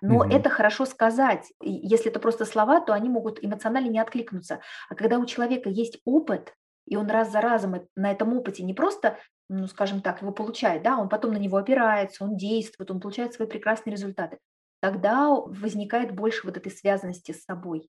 Но 0.00 0.18
угу. 0.18 0.24
это 0.24 0.50
хорошо 0.50 0.84
сказать. 0.84 1.52
Если 1.60 2.10
это 2.10 2.20
просто 2.20 2.44
слова, 2.44 2.80
то 2.80 2.92
они 2.92 3.08
могут 3.08 3.42
эмоционально 3.42 3.88
не 3.88 3.98
откликнуться. 3.98 4.60
А 4.88 4.94
когда 4.94 5.18
у 5.18 5.26
человека 5.26 5.68
есть 5.68 5.98
опыт, 6.04 6.54
и 6.86 6.96
он 6.96 7.10
раз 7.10 7.32
за 7.32 7.40
разом 7.40 7.86
на 7.96 8.10
этом 8.10 8.36
опыте 8.36 8.62
не 8.62 8.74
просто, 8.74 9.18
ну, 9.48 9.66
скажем 9.66 10.00
так, 10.00 10.20
его 10.22 10.32
получает, 10.32 10.82
да, 10.82 10.98
он 10.98 11.08
потом 11.08 11.32
на 11.32 11.38
него 11.38 11.56
опирается, 11.56 12.24
он 12.24 12.36
действует, 12.36 12.90
он 12.90 13.00
получает 13.00 13.32
свои 13.32 13.48
прекрасные 13.48 13.92
результаты, 13.92 14.38
тогда 14.80 15.30
возникает 15.30 16.14
больше 16.14 16.46
вот 16.46 16.56
этой 16.56 16.70
связанности 16.70 17.32
с 17.32 17.44
собой. 17.44 17.88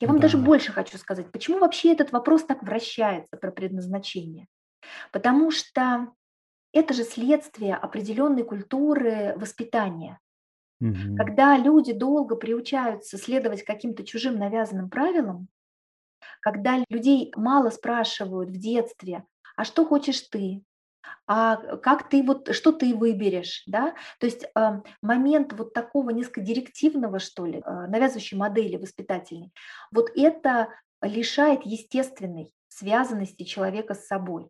Я 0.00 0.08
вам 0.08 0.18
да. 0.18 0.22
даже 0.22 0.38
больше 0.38 0.72
хочу 0.72 0.96
сказать, 0.98 1.30
почему 1.32 1.58
вообще 1.58 1.92
этот 1.92 2.12
вопрос 2.12 2.44
так 2.44 2.62
вращается 2.62 3.36
про 3.36 3.50
предназначение? 3.50 4.46
Потому 5.12 5.50
что 5.50 6.12
это 6.72 6.94
же 6.94 7.04
следствие 7.04 7.74
определенной 7.74 8.44
культуры 8.44 9.34
воспитания. 9.36 10.20
Угу. 10.80 11.16
Когда 11.16 11.56
люди 11.56 11.92
долго 11.92 12.36
приучаются 12.36 13.16
следовать 13.16 13.62
каким-то 13.62 14.04
чужим 14.04 14.38
навязанным 14.38 14.90
правилам, 14.90 15.48
когда 16.40 16.84
людей 16.90 17.32
мало 17.34 17.70
спрашивают 17.70 18.50
в 18.50 18.58
детстве, 18.58 19.24
а 19.56 19.64
что 19.64 19.86
хочешь 19.86 20.20
ты, 20.22 20.62
а 21.26 21.56
как 21.78 22.08
ты 22.08 22.22
вот, 22.22 22.54
что 22.54 22.72
ты 22.72 22.94
выберешь, 22.94 23.62
да, 23.66 23.94
то 24.20 24.26
есть 24.26 24.44
э, 24.44 24.82
момент 25.02 25.52
вот 25.52 25.72
такого 25.72 26.10
несколько 26.10 26.40
директивного, 26.40 27.18
что 27.18 27.46
ли, 27.46 27.58
э, 27.58 27.86
навязывающей 27.88 28.36
модели 28.36 28.76
воспитательной, 28.76 29.52
вот 29.90 30.10
это 30.14 30.68
лишает 31.02 31.64
естественной 31.64 32.52
связанности 32.68 33.44
человека 33.44 33.94
с 33.94 34.06
собой. 34.06 34.48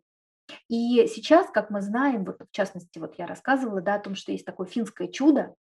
И 0.69 1.07
сейчас, 1.07 1.49
как 1.49 1.69
мы 1.69 1.81
знаем, 1.81 2.25
вот 2.25 2.39
в 2.41 2.51
частности, 2.51 2.99
вот 2.99 3.15
я 3.17 3.27
рассказывала 3.27 3.81
да, 3.81 3.95
о 3.95 3.99
том, 3.99 4.15
что 4.15 4.31
есть 4.31 4.45
такое 4.45 4.67
финское 4.67 5.07
чудо, 5.07 5.55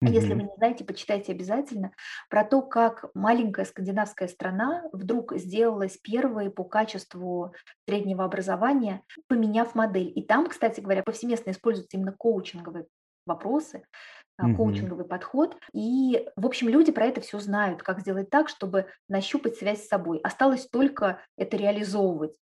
если 0.00 0.34
вы 0.34 0.42
не 0.42 0.54
знаете, 0.56 0.84
почитайте 0.84 1.32
обязательно 1.32 1.92
про 2.28 2.44
то, 2.44 2.62
как 2.62 3.06
маленькая 3.14 3.64
скандинавская 3.64 4.28
страна 4.28 4.84
вдруг 4.92 5.32
сделалась 5.36 5.96
первой 5.96 6.50
по 6.50 6.64
качеству 6.64 7.54
среднего 7.88 8.24
образования, 8.24 9.02
поменяв 9.28 9.74
модель. 9.74 10.12
И 10.14 10.22
там, 10.22 10.48
кстати 10.48 10.80
говоря, 10.80 11.02
повсеместно 11.02 11.50
используются 11.50 11.96
именно 11.96 12.12
коучинговые 12.12 12.86
вопросы, 13.26 13.84
угу. 14.38 14.56
коучинговый 14.56 15.06
подход. 15.06 15.56
И, 15.72 16.28
в 16.36 16.46
общем, 16.46 16.68
люди 16.68 16.92
про 16.92 17.06
это 17.06 17.20
все 17.20 17.38
знают, 17.38 17.82
как 17.82 18.00
сделать 18.00 18.30
так, 18.30 18.48
чтобы 18.48 18.86
нащупать 19.08 19.56
связь 19.56 19.84
с 19.84 19.88
собой. 19.88 20.18
Осталось 20.18 20.66
только 20.66 21.20
это 21.36 21.56
реализовывать. 21.56 22.36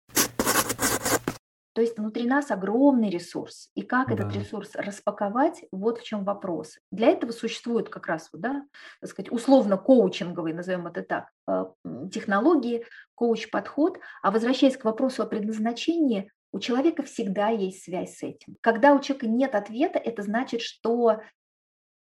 То 1.79 1.83
есть 1.83 1.97
внутри 1.97 2.27
нас 2.27 2.51
огромный 2.51 3.09
ресурс. 3.09 3.69
И 3.73 3.83
как 3.83 4.09
да. 4.09 4.15
этот 4.15 4.35
ресурс 4.35 4.75
распаковать, 4.75 5.63
вот 5.71 5.99
в 5.99 6.03
чем 6.03 6.25
вопрос. 6.25 6.77
Для 6.91 7.07
этого 7.07 7.31
существуют 7.31 7.87
как 7.87 8.07
раз, 8.07 8.27
да, 8.33 8.65
так 8.99 9.09
сказать, 9.09 9.31
условно 9.31 9.77
коучинговые, 9.77 10.53
назовем 10.53 10.87
это 10.87 11.03
так, 11.03 11.29
э, 11.47 11.67
технологии, 12.11 12.85
коуч-подход. 13.15 13.97
А 14.21 14.31
возвращаясь 14.31 14.75
к 14.75 14.83
вопросу 14.83 15.23
о 15.23 15.25
предназначении, 15.25 16.29
у 16.51 16.59
человека 16.59 17.03
всегда 17.03 17.47
есть 17.47 17.85
связь 17.85 18.17
с 18.17 18.23
этим. 18.23 18.57
Когда 18.59 18.93
у 18.93 18.99
человека 18.99 19.27
нет 19.27 19.55
ответа, 19.55 19.99
это 19.99 20.21
значит, 20.21 20.59
что, 20.59 21.21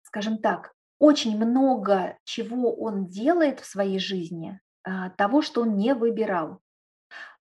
скажем 0.04 0.38
так, 0.38 0.72
очень 1.00 1.36
много 1.36 2.18
чего 2.24 2.74
он 2.74 3.08
делает 3.08 3.60
в 3.60 3.66
своей 3.66 4.00
жизни, 4.00 4.58
а, 4.86 5.10
того, 5.10 5.42
что 5.42 5.64
он 5.64 5.76
не 5.76 5.94
выбирал. 5.94 6.62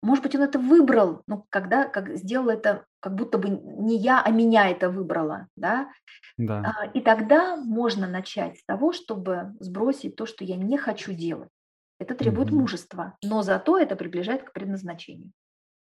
Может 0.04 0.24
быть, 0.24 0.36
он 0.36 0.42
это 0.42 0.60
выбрал, 0.60 1.22
но 1.28 1.46
когда 1.50 1.86
как 1.86 2.18
сделал 2.18 2.50
это, 2.50 2.86
как 3.00 3.16
будто 3.16 3.38
бы 3.38 3.50
не 3.50 3.98
я, 3.98 4.22
а 4.22 4.30
меня 4.32 4.70
это 4.70 4.90
выбрала, 4.90 5.48
да? 5.56 5.90
Да. 6.38 6.76
А, 6.78 6.86
и 6.88 7.00
тогда 7.00 7.56
можно 7.56 8.06
начать 8.06 8.60
с 8.60 8.66
того, 8.66 8.92
чтобы 8.92 9.54
сбросить 9.62 10.18
то, 10.18 10.26
что 10.26 10.44
я 10.44 10.58
не 10.58 10.78
хочу 10.78 11.14
делать. 11.14 11.50
Это 12.00 12.16
требует 12.16 12.50
угу. 12.50 12.60
мужества, 12.60 13.18
но 13.24 13.44
зато 13.44 13.80
это 13.80 13.96
приближает 13.96 14.44
к 14.44 14.52
предназначению. 14.52 15.32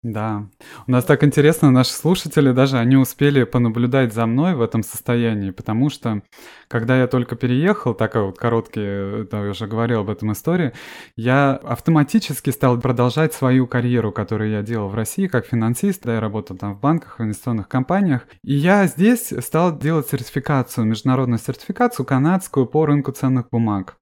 Да. 0.02 0.48
У 0.86 0.92
нас 0.92 1.04
так 1.04 1.24
интересно, 1.24 1.72
наши 1.72 1.90
слушатели 1.90 2.52
даже, 2.52 2.78
они 2.78 2.96
успели 2.96 3.42
понаблюдать 3.42 4.14
за 4.14 4.26
мной 4.26 4.54
в 4.54 4.60
этом 4.60 4.84
состоянии, 4.84 5.50
потому 5.50 5.90
что, 5.90 6.22
когда 6.68 6.96
я 6.96 7.08
только 7.08 7.34
переехал, 7.34 7.92
такая 7.92 8.22
вот 8.22 8.38
короткий, 8.38 9.22
это 9.22 9.42
я 9.42 9.50
уже 9.50 9.66
говорил 9.66 10.00
об 10.00 10.10
этом 10.10 10.30
истории, 10.30 10.72
я 11.16 11.54
автоматически 11.56 12.50
стал 12.50 12.78
продолжать 12.80 13.34
свою 13.34 13.66
карьеру, 13.66 14.12
которую 14.12 14.50
я 14.50 14.62
делал 14.62 14.88
в 14.88 14.94
России 14.94 15.26
как 15.26 15.46
финансист, 15.46 16.02
да, 16.04 16.14
я 16.14 16.20
работал 16.20 16.56
там 16.56 16.74
в 16.74 16.80
банках, 16.80 17.18
в 17.18 17.22
инвестиционных 17.22 17.66
компаниях, 17.66 18.28
и 18.44 18.54
я 18.54 18.86
здесь 18.86 19.32
стал 19.40 19.76
делать 19.76 20.06
сертификацию, 20.08 20.86
международную 20.86 21.40
сертификацию 21.40 22.06
канадскую 22.06 22.66
по 22.66 22.86
рынку 22.86 23.10
ценных 23.10 23.48
бумаг. 23.50 23.96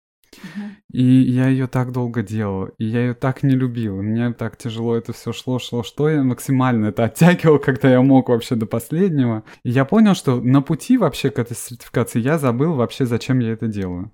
И 0.93 1.03
я 1.03 1.49
ее 1.49 1.67
так 1.67 1.93
долго 1.93 2.23
делал, 2.23 2.67
и 2.79 2.85
я 2.85 3.01
ее 3.01 3.15
так 3.15 3.43
не 3.43 3.55
любил, 3.55 4.03
мне 4.03 4.33
так 4.33 4.57
тяжело 4.57 4.97
это 4.97 5.13
все 5.13 5.33
шло, 5.33 5.59
шло, 5.59 5.83
что 5.83 6.09
я 6.09 6.23
максимально 6.23 6.87
это 6.87 7.05
оттягивал, 7.05 7.59
когда 7.65 7.91
я 7.91 8.01
мог 8.03 8.29
вообще 8.29 8.55
до 8.55 8.67
последнего. 8.67 9.45
И 9.65 9.71
я 9.71 9.85
понял, 9.85 10.15
что 10.15 10.41
на 10.41 10.63
пути 10.63 10.99
вообще 10.99 11.31
к 11.31 11.39
этой 11.39 11.57
сертификации 11.57 12.21
я 12.21 12.39
забыл 12.39 12.75
вообще, 12.75 13.07
зачем 13.07 13.39
я 13.41 13.53
это 13.53 13.67
делаю. 13.67 14.13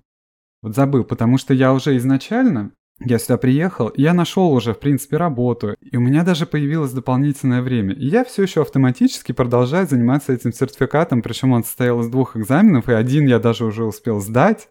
Вот 0.61 0.75
забыл, 0.75 1.03
потому 1.03 1.37
что 1.37 1.53
я 1.53 1.73
уже 1.73 1.97
изначально 1.97 2.71
я 3.03 3.17
сюда 3.17 3.37
приехал, 3.37 3.87
и 3.87 4.01
я 4.01 4.13
нашел 4.13 4.51
уже, 4.53 4.73
в 4.73 4.79
принципе, 4.79 5.17
работу, 5.17 5.75
и 5.81 5.97
у 5.97 5.99
меня 5.99 6.23
даже 6.23 6.45
появилось 6.45 6.91
дополнительное 6.91 7.61
время. 7.63 7.95
И 7.95 8.05
я 8.05 8.23
все 8.23 8.43
еще 8.43 8.61
автоматически 8.61 9.31
продолжаю 9.31 9.87
заниматься 9.87 10.33
этим 10.33 10.53
сертификатом, 10.53 11.23
причем 11.23 11.51
он 11.51 11.63
состоял 11.63 11.99
из 12.01 12.09
двух 12.09 12.37
экзаменов, 12.37 12.89
и 12.89 12.93
один 12.93 13.25
я 13.25 13.39
даже 13.39 13.65
уже 13.65 13.85
успел 13.85 14.19
сдать. 14.19 14.69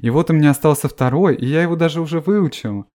И 0.00 0.10
вот 0.10 0.30
у 0.30 0.32
меня 0.32 0.50
остался 0.50 0.88
второй, 0.88 1.36
и 1.36 1.46
я 1.46 1.62
его 1.62 1.76
даже 1.76 2.00
уже 2.00 2.20
выучил. 2.20 2.86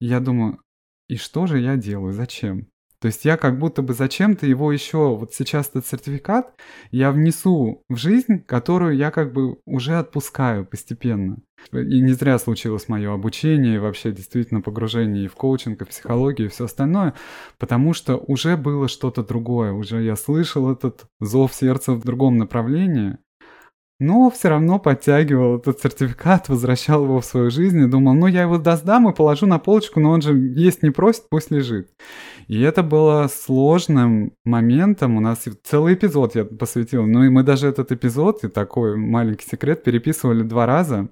Я 0.00 0.20
думаю, 0.20 0.60
и 1.08 1.16
что 1.16 1.46
же 1.46 1.58
я 1.58 1.76
делаю, 1.76 2.12
зачем? 2.12 2.68
То 3.00 3.06
есть 3.06 3.24
я 3.24 3.36
как 3.36 3.58
будто 3.58 3.80
бы 3.80 3.94
зачем-то 3.94 4.44
его 4.44 4.72
еще, 4.72 5.16
вот 5.16 5.32
сейчас 5.32 5.68
этот 5.68 5.86
сертификат, 5.86 6.52
я 6.90 7.12
внесу 7.12 7.84
в 7.88 7.96
жизнь, 7.96 8.42
которую 8.44 8.96
я 8.96 9.12
как 9.12 9.32
бы 9.32 9.58
уже 9.66 9.98
отпускаю 9.98 10.66
постепенно. 10.66 11.38
И 11.72 12.00
не 12.00 12.12
зря 12.12 12.38
случилось 12.40 12.88
мое 12.88 13.14
обучение, 13.14 13.76
и 13.76 13.78
вообще 13.78 14.10
действительно 14.10 14.62
погружение 14.62 15.26
и 15.26 15.28
в 15.28 15.36
коучинг, 15.36 15.80
и 15.80 15.84
в 15.84 15.88
психологию, 15.88 16.48
и 16.48 16.50
все 16.50 16.64
остальное, 16.64 17.14
потому 17.58 17.94
что 17.94 18.16
уже 18.16 18.56
было 18.56 18.88
что-то 18.88 19.22
другое, 19.22 19.72
уже 19.72 20.02
я 20.02 20.16
слышал 20.16 20.70
этот 20.70 21.06
зов 21.20 21.54
сердца 21.54 21.92
в 21.92 22.04
другом 22.04 22.36
направлении, 22.36 23.18
но 24.00 24.30
все 24.30 24.48
равно 24.48 24.78
подтягивал 24.78 25.56
этот 25.56 25.80
сертификат, 25.80 26.48
возвращал 26.48 27.04
его 27.04 27.20
в 27.20 27.24
свою 27.24 27.50
жизнь 27.50 27.80
и 27.82 27.88
думал, 27.88 28.14
ну 28.14 28.26
я 28.26 28.42
его 28.42 28.58
доздам 28.58 29.08
и 29.08 29.14
положу 29.14 29.46
на 29.46 29.58
полочку, 29.58 29.98
но 29.98 30.10
он 30.10 30.22
же 30.22 30.36
есть 30.36 30.82
не 30.82 30.90
просит, 30.90 31.24
пусть 31.28 31.50
лежит. 31.50 31.90
И 32.46 32.60
это 32.60 32.82
было 32.82 33.28
сложным 33.28 34.32
моментом, 34.44 35.16
у 35.16 35.20
нас 35.20 35.44
целый 35.64 35.94
эпизод 35.94 36.36
я 36.36 36.44
посвятил, 36.44 37.06
ну 37.06 37.24
и 37.24 37.28
мы 37.28 37.42
даже 37.42 37.66
этот 37.66 37.90
эпизод, 37.90 38.44
и 38.44 38.48
такой 38.48 38.96
маленький 38.96 39.46
секрет, 39.46 39.82
переписывали 39.82 40.42
два 40.42 40.66
раза. 40.66 41.08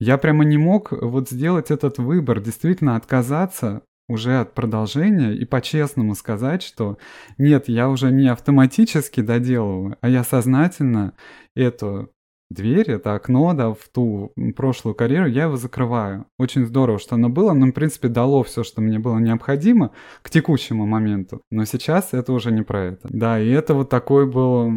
Я 0.00 0.18
прямо 0.18 0.44
не 0.44 0.58
мог 0.58 0.92
вот 0.92 1.30
сделать 1.30 1.70
этот 1.70 1.98
выбор, 1.98 2.40
действительно 2.40 2.96
отказаться 2.96 3.82
уже 4.08 4.38
от 4.38 4.54
продолжения 4.54 5.32
и 5.32 5.44
по-честному 5.44 6.14
сказать, 6.14 6.62
что 6.62 6.98
нет, 7.38 7.68
я 7.68 7.88
уже 7.88 8.10
не 8.10 8.28
автоматически 8.28 9.20
доделываю, 9.20 9.96
а 10.00 10.08
я 10.08 10.22
сознательно 10.22 11.14
эту 11.54 12.10
дверь, 12.50 12.90
это 12.90 13.14
окно, 13.14 13.52
да, 13.54 13.72
в 13.72 13.88
ту 13.92 14.32
прошлую 14.56 14.94
карьеру, 14.94 15.26
я 15.26 15.44
его 15.44 15.56
закрываю. 15.56 16.26
Очень 16.38 16.66
здорово, 16.66 16.98
что 16.98 17.14
оно 17.14 17.28
было, 17.28 17.52
но, 17.52 17.66
в 17.66 17.72
принципе, 17.72 18.08
дало 18.08 18.42
все, 18.42 18.64
что 18.64 18.80
мне 18.80 18.98
было 18.98 19.18
необходимо 19.18 19.92
к 20.22 20.30
текущему 20.30 20.86
моменту. 20.86 21.42
Но 21.50 21.64
сейчас 21.64 22.12
это 22.12 22.32
уже 22.32 22.52
не 22.52 22.62
про 22.62 22.84
это. 22.84 23.08
Да, 23.10 23.40
и 23.40 23.48
это 23.50 23.74
вот 23.74 23.90
такой 23.90 24.26
был 24.30 24.72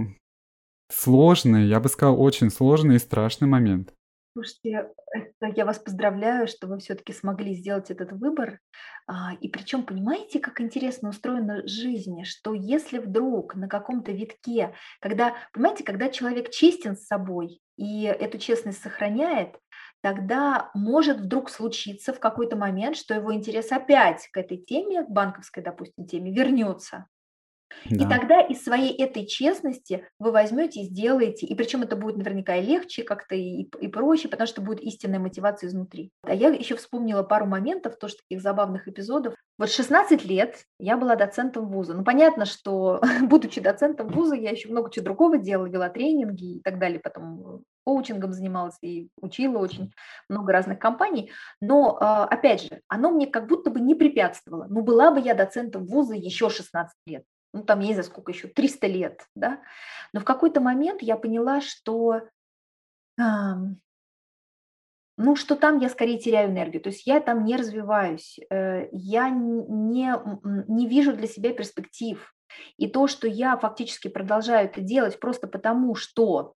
сложный, 0.91 1.67
я 1.67 1.79
бы 1.79 1.89
сказал, 1.89 2.21
очень 2.21 2.49
сложный 2.49 2.95
и 2.95 2.99
страшный 2.99 3.47
момент. 3.47 3.93
Слушайте, 4.39 4.87
это 5.11 5.53
я 5.53 5.65
вас 5.65 5.79
поздравляю, 5.79 6.47
что 6.47 6.67
вы 6.67 6.77
все-таки 6.79 7.11
смогли 7.11 7.53
сделать 7.55 7.91
этот 7.91 8.13
выбор. 8.13 8.61
А, 9.05 9.33
и 9.41 9.49
причем, 9.49 9.83
понимаете, 9.83 10.39
как 10.39 10.61
интересно 10.61 11.09
устроена 11.09 11.67
жизнь, 11.67 12.23
что 12.23 12.53
если 12.53 12.99
вдруг 12.99 13.55
на 13.55 13.67
каком-то 13.67 14.13
витке, 14.13 14.73
когда, 15.01 15.35
понимаете, 15.51 15.83
когда 15.83 16.07
человек 16.07 16.51
честен 16.51 16.95
с 16.95 17.05
собой 17.05 17.59
и 17.75 18.03
эту 18.03 18.37
честность 18.37 18.81
сохраняет, 18.81 19.57
тогда 20.01 20.71
может 20.73 21.17
вдруг 21.17 21.49
случиться 21.49 22.13
в 22.13 22.21
какой-то 22.21 22.55
момент, 22.55 22.95
что 22.95 23.13
его 23.13 23.33
интерес 23.33 23.73
опять 23.73 24.29
к 24.31 24.37
этой 24.37 24.55
теме, 24.55 25.03
к 25.03 25.09
банковской, 25.09 25.61
допустим, 25.61 26.05
теме, 26.05 26.31
вернется. 26.31 27.07
И 27.85 28.05
тогда 28.05 28.41
из 28.41 28.63
своей 28.63 28.95
этой 28.95 29.25
честности 29.25 30.05
вы 30.19 30.31
возьмете 30.31 30.81
и 30.81 30.85
сделаете, 30.85 31.45
и 31.45 31.55
причем 31.55 31.83
это 31.83 31.95
будет 31.95 32.17
наверняка 32.17 32.55
и 32.55 32.65
легче 32.65 33.03
как-то 33.03 33.35
и, 33.35 33.63
и 33.63 33.87
проще, 33.87 34.27
потому 34.27 34.47
что 34.47 34.61
будет 34.61 34.81
истинная 34.81 35.19
мотивация 35.19 35.67
изнутри. 35.67 36.11
А 36.23 36.33
я 36.33 36.49
еще 36.49 36.75
вспомнила 36.75 37.23
пару 37.23 37.45
моментов, 37.45 37.97
тоже 37.97 38.15
таких 38.17 38.41
забавных 38.41 38.87
эпизодов. 38.87 39.35
Вот 39.57 39.69
16 39.69 40.25
лет 40.25 40.63
я 40.79 40.97
была 40.97 41.15
доцентом 41.15 41.67
вуза. 41.67 41.93
Ну, 41.93 42.03
понятно, 42.03 42.45
что 42.45 43.01
будучи 43.23 43.61
доцентом 43.61 44.07
вуза, 44.07 44.35
я 44.35 44.51
еще 44.51 44.69
много 44.69 44.91
чего 44.91 45.05
другого 45.05 45.37
делала, 45.37 45.67
вела 45.67 45.89
тренинги 45.89 46.57
и 46.57 46.61
так 46.61 46.79
далее, 46.79 46.99
потом 46.99 47.63
коучингом 47.85 48.33
занималась 48.33 48.77
и 48.81 49.09
учила 49.19 49.57
очень 49.57 49.91
много 50.27 50.53
разных 50.53 50.79
компаний. 50.79 51.31
Но, 51.59 51.97
а, 51.99 52.25
опять 52.25 52.63
же, 52.63 52.81
оно 52.87 53.09
мне 53.09 53.27
как 53.27 53.47
будто 53.47 53.71
бы 53.71 53.79
не 53.79 53.95
препятствовало. 53.95 54.67
Ну, 54.69 54.81
была 54.81 55.11
бы 55.11 55.19
я 55.19 55.33
доцентом 55.33 55.85
вуза 55.85 56.13
еще 56.13 56.49
16 56.49 56.93
лет 57.07 57.23
ну 57.53 57.63
там, 57.63 57.79
не 57.79 57.93
знаю, 57.93 58.03
сколько 58.03 58.31
еще, 58.31 58.47
300 58.47 58.87
лет, 58.87 59.27
да, 59.35 59.61
но 60.13 60.19
в 60.19 60.23
какой-то 60.23 60.61
момент 60.61 61.01
я 61.01 61.17
поняла, 61.17 61.61
что, 61.61 62.21
ну, 63.17 63.75
что 65.35 65.55
там 65.55 65.79
я 65.79 65.89
скорее 65.89 66.19
теряю 66.19 66.51
энергию, 66.51 66.81
то 66.81 66.89
есть 66.89 67.05
я 67.05 67.19
там 67.19 67.43
не 67.43 67.55
развиваюсь, 67.57 68.39
э, 68.49 68.87
я 68.91 69.29
не, 69.29 70.13
не 70.67 70.87
вижу 70.87 71.13
для 71.13 71.27
себя 71.27 71.53
перспектив, 71.53 72.33
и 72.77 72.87
то, 72.87 73.07
что 73.07 73.27
я 73.27 73.57
фактически 73.57 74.07
продолжаю 74.07 74.65
это 74.67 74.81
делать 74.81 75.19
просто 75.19 75.47
потому, 75.47 75.95
что 75.95 76.55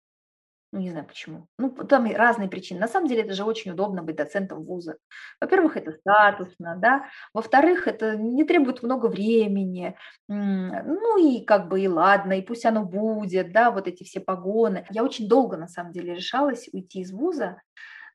ну, 0.73 0.81
не 0.81 0.91
знаю 0.91 1.07
почему. 1.07 1.47
Ну, 1.59 1.71
там 1.71 2.11
разные 2.11 2.49
причины. 2.49 2.81
На 2.81 2.89
самом 2.89 3.07
деле 3.07 3.23
это 3.23 3.35
же 3.35 3.45
очень 3.45 3.73
удобно 3.73 4.03
быть 4.03 4.17
доцентом 4.17 4.65
вуза. 4.65 4.97
Во-первых, 5.39 5.77
это 5.77 5.93
статусно, 5.93 6.77
да. 6.79 7.05
Во-вторых, 7.35 7.87
это 7.87 8.17
не 8.17 8.45
требует 8.45 8.83
много 8.83 9.07
времени. 9.07 9.95
Ну 10.29 11.19
и 11.19 11.45
как 11.45 11.69
бы 11.69 11.81
и 11.83 11.89
ладно, 11.89 12.39
и 12.39 12.43
пусть 12.43 12.65
оно 12.65 12.87
будет, 12.87 13.53
да, 13.53 13.71
вот 13.71 13.87
эти 13.87 14.03
все 14.03 14.21
погоны. 14.21 14.87
Я 14.91 15.05
очень 15.05 15.29
долго, 15.29 15.59
на 15.59 15.69
самом 15.69 15.93
деле, 15.93 16.15
решалась 16.15 16.69
уйти 16.73 17.01
из 17.01 17.13
вуза, 17.13 17.61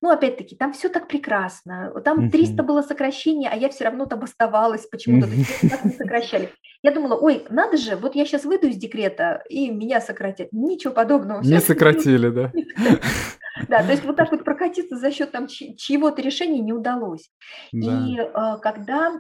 ну, 0.02 0.12
опять-таки, 0.12 0.56
там 0.56 0.74
все 0.74 0.90
так 0.90 1.08
прекрасно. 1.08 1.92
Там 2.04 2.30
300 2.30 2.64
было 2.64 2.82
сокращений, 2.82 3.48
а 3.52 3.56
я 3.56 3.70
все 3.70 3.86
равно 3.86 4.06
там 4.06 4.24
оставалась 4.24 4.86
почему-то. 4.86 5.28
Так 5.70 5.86
не 5.86 5.92
сокращали. 5.92 6.50
Я 6.84 6.92
думала, 6.92 7.16
ой, 7.16 7.46
надо 7.50 7.78
же, 7.78 7.96
вот 7.96 8.16
я 8.16 8.26
сейчас 8.26 8.46
выйду 8.46 8.68
из 8.68 8.78
декрета, 8.78 9.44
и 9.50 9.72
меня 9.72 10.00
сократят. 10.00 10.50
Ничего 10.52 10.94
подобного. 10.94 11.42
Не 11.42 11.60
сократили, 11.60 12.30
да? 12.30 12.52
Да, 13.68 13.82
то 13.82 13.92
есть 13.92 14.06
вот 14.06 14.16
так 14.16 14.32
вот 14.32 14.44
прокатиться 14.44 14.98
за 14.98 15.12
счет 15.12 15.32
там 15.32 15.48
чьего-то 15.48 16.22
решения 16.22 16.60
не 16.60 16.74
удалось. 16.74 17.32
И 17.72 18.16
э, 18.20 18.58
когда 18.62 19.20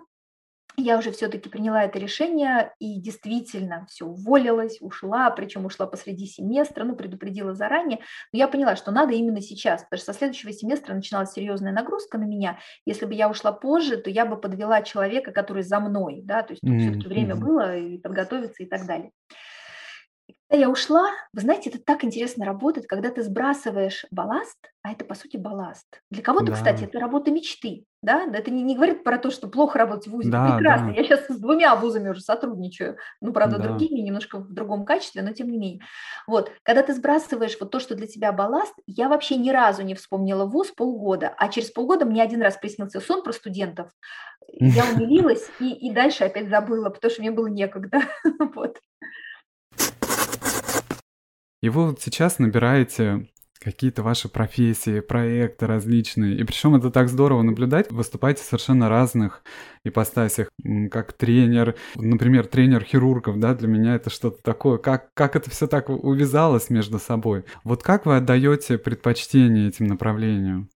я 0.77 0.97
уже 0.97 1.11
все-таки 1.11 1.49
приняла 1.49 1.83
это 1.83 1.97
решение 1.97 2.71
и 2.79 3.01
действительно 3.01 3.87
все 3.89 4.05
уволилась, 4.05 4.77
ушла, 4.79 5.29
причем 5.31 5.65
ушла 5.65 5.87
посреди 5.87 6.27
семестра, 6.27 6.83
ну, 6.83 6.95
предупредила 6.95 7.53
заранее, 7.53 7.99
но 8.31 8.39
я 8.39 8.47
поняла, 8.47 8.75
что 8.75 8.91
надо 8.91 9.13
именно 9.13 9.41
сейчас, 9.41 9.83
потому 9.83 9.97
что 9.99 10.13
со 10.13 10.17
следующего 10.17 10.53
семестра 10.53 10.93
начиналась 10.93 11.31
серьезная 11.31 11.71
нагрузка 11.71 12.17
на 12.17 12.25
меня. 12.25 12.59
Если 12.85 13.05
бы 13.05 13.13
я 13.15 13.29
ушла 13.29 13.51
позже, 13.51 13.97
то 13.97 14.09
я 14.09 14.25
бы 14.25 14.37
подвела 14.37 14.83
человека, 14.83 15.31
который 15.31 15.63
за 15.63 15.79
мной, 15.79 16.21
да, 16.23 16.43
то 16.43 16.53
есть 16.53 16.63
mm-hmm. 16.63 16.79
все-таки 16.79 17.07
время 17.07 17.35
было 17.35 17.75
и 17.75 17.97
подготовиться 17.97 18.63
и 18.63 18.67
так 18.67 18.85
далее. 18.85 19.11
Когда 20.49 20.63
я 20.63 20.69
ушла, 20.69 21.09
вы 21.33 21.41
знаете, 21.41 21.69
это 21.69 21.79
так 21.79 22.03
интересно 22.05 22.45
работает, 22.45 22.87
когда 22.87 23.09
ты 23.09 23.21
сбрасываешь 23.21 24.05
балласт, 24.11 24.57
а 24.81 24.93
это 24.93 25.03
по 25.03 25.13
сути 25.13 25.35
балласт. 25.35 26.01
Для 26.09 26.23
кого-то, 26.23 26.47
да. 26.47 26.53
кстати, 26.53 26.85
это 26.85 26.99
работа 26.99 27.31
мечты, 27.31 27.83
да, 28.01 28.25
это 28.31 28.49
не, 28.49 28.63
не 28.63 28.75
говорит 28.75 29.03
про 29.03 29.17
то, 29.17 29.29
что 29.29 29.49
плохо 29.49 29.79
работать 29.79 30.07
в 30.07 30.11
ВУЗе, 30.11 30.31
да, 30.31 30.55
прекрасно. 30.55 30.87
Да. 30.87 30.93
Я 30.93 31.03
сейчас 31.03 31.27
с 31.27 31.37
двумя 31.37 31.75
вузами 31.75 32.09
уже 32.09 32.21
сотрудничаю, 32.21 32.97
ну, 33.19 33.33
правда, 33.33 33.57
да. 33.57 33.63
другими, 33.63 33.99
немножко 33.99 34.39
в 34.39 34.53
другом 34.53 34.85
качестве, 34.85 35.21
но 35.21 35.33
тем 35.33 35.49
не 35.49 35.57
менее. 35.57 35.81
Вот, 36.27 36.51
когда 36.63 36.81
ты 36.81 36.93
сбрасываешь 36.93 37.57
вот 37.59 37.71
то, 37.71 37.81
что 37.81 37.95
для 37.95 38.07
тебя 38.07 38.31
балласт, 38.31 38.73
я 38.85 39.09
вообще 39.09 39.35
ни 39.35 39.49
разу 39.49 39.83
не 39.83 39.95
вспомнила 39.95 40.45
ВУЗ 40.45 40.71
полгода, 40.71 41.33
а 41.37 41.49
через 41.49 41.71
полгода 41.71 42.05
мне 42.05 42.23
один 42.23 42.41
раз 42.41 42.55
приснился 42.55 43.01
сон 43.01 43.21
про 43.21 43.33
студентов, 43.33 43.91
я 44.47 44.85
умилилась 44.95 45.45
и, 45.59 45.73
и 45.73 45.91
дальше 45.91 46.23
опять 46.23 46.49
забыла, 46.49 46.89
потому 46.89 47.11
что 47.11 47.21
мне 47.21 47.31
было 47.31 47.47
некогда, 47.47 48.01
вот. 48.55 48.77
И 51.61 51.69
вы 51.69 51.87
вот 51.87 52.01
сейчас 52.01 52.39
набираете 52.39 53.27
какие-то 53.59 54.03
ваши 54.03 54.29
профессии, 54.29 54.99
проекты 54.99 55.65
различные. 55.65 56.37
И 56.37 56.43
причем 56.43 56.75
это 56.75 56.91
так 56.91 57.09
здорово 57.09 57.41
наблюдать. 57.41 57.91
Выступаете 57.91 58.43
в 58.43 58.45
совершенно 58.45 58.87
разных 58.89 59.43
ипостасях, 59.83 60.49
как 60.91 61.13
тренер, 61.13 61.75
например, 61.95 62.47
тренер 62.47 62.83
хирургов, 62.83 63.39
да, 63.39 63.55
для 63.55 63.67
меня 63.67 63.95
это 63.95 64.09
что-то 64.09 64.41
такое. 64.43 64.77
Как, 64.77 65.13
как 65.13 65.35
это 65.35 65.49
все 65.49 65.67
так 65.67 65.89
увязалось 65.89 66.69
между 66.69 66.99
собой? 66.99 67.45
Вот 67.63 67.83
как 67.83 68.05
вы 68.05 68.17
отдаете 68.17 68.77
предпочтение 68.77 69.69
этим 69.69 69.87
направлениям? 69.87 70.69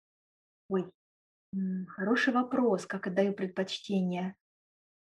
Ой, 0.68 0.86
хороший 1.88 2.32
вопрос, 2.32 2.86
как 2.86 3.06
отдаю 3.06 3.34
предпочтение. 3.34 4.34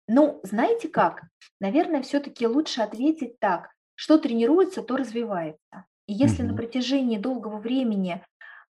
Ну, 0.07 0.41
знаете 0.43 0.89
как? 0.89 1.23
Наверное, 1.59 2.01
все-таки 2.01 2.45
лучше 2.47 2.81
ответить 2.81 3.39
так. 3.39 3.69
Что 3.99 4.17
тренируется, 4.17 4.81
то 4.81 4.95
развивается. 4.95 5.83
И 6.07 6.13
если 6.13 6.41
на 6.41 6.55
протяжении 6.55 7.17
долгого 7.17 7.57
времени 7.57 8.23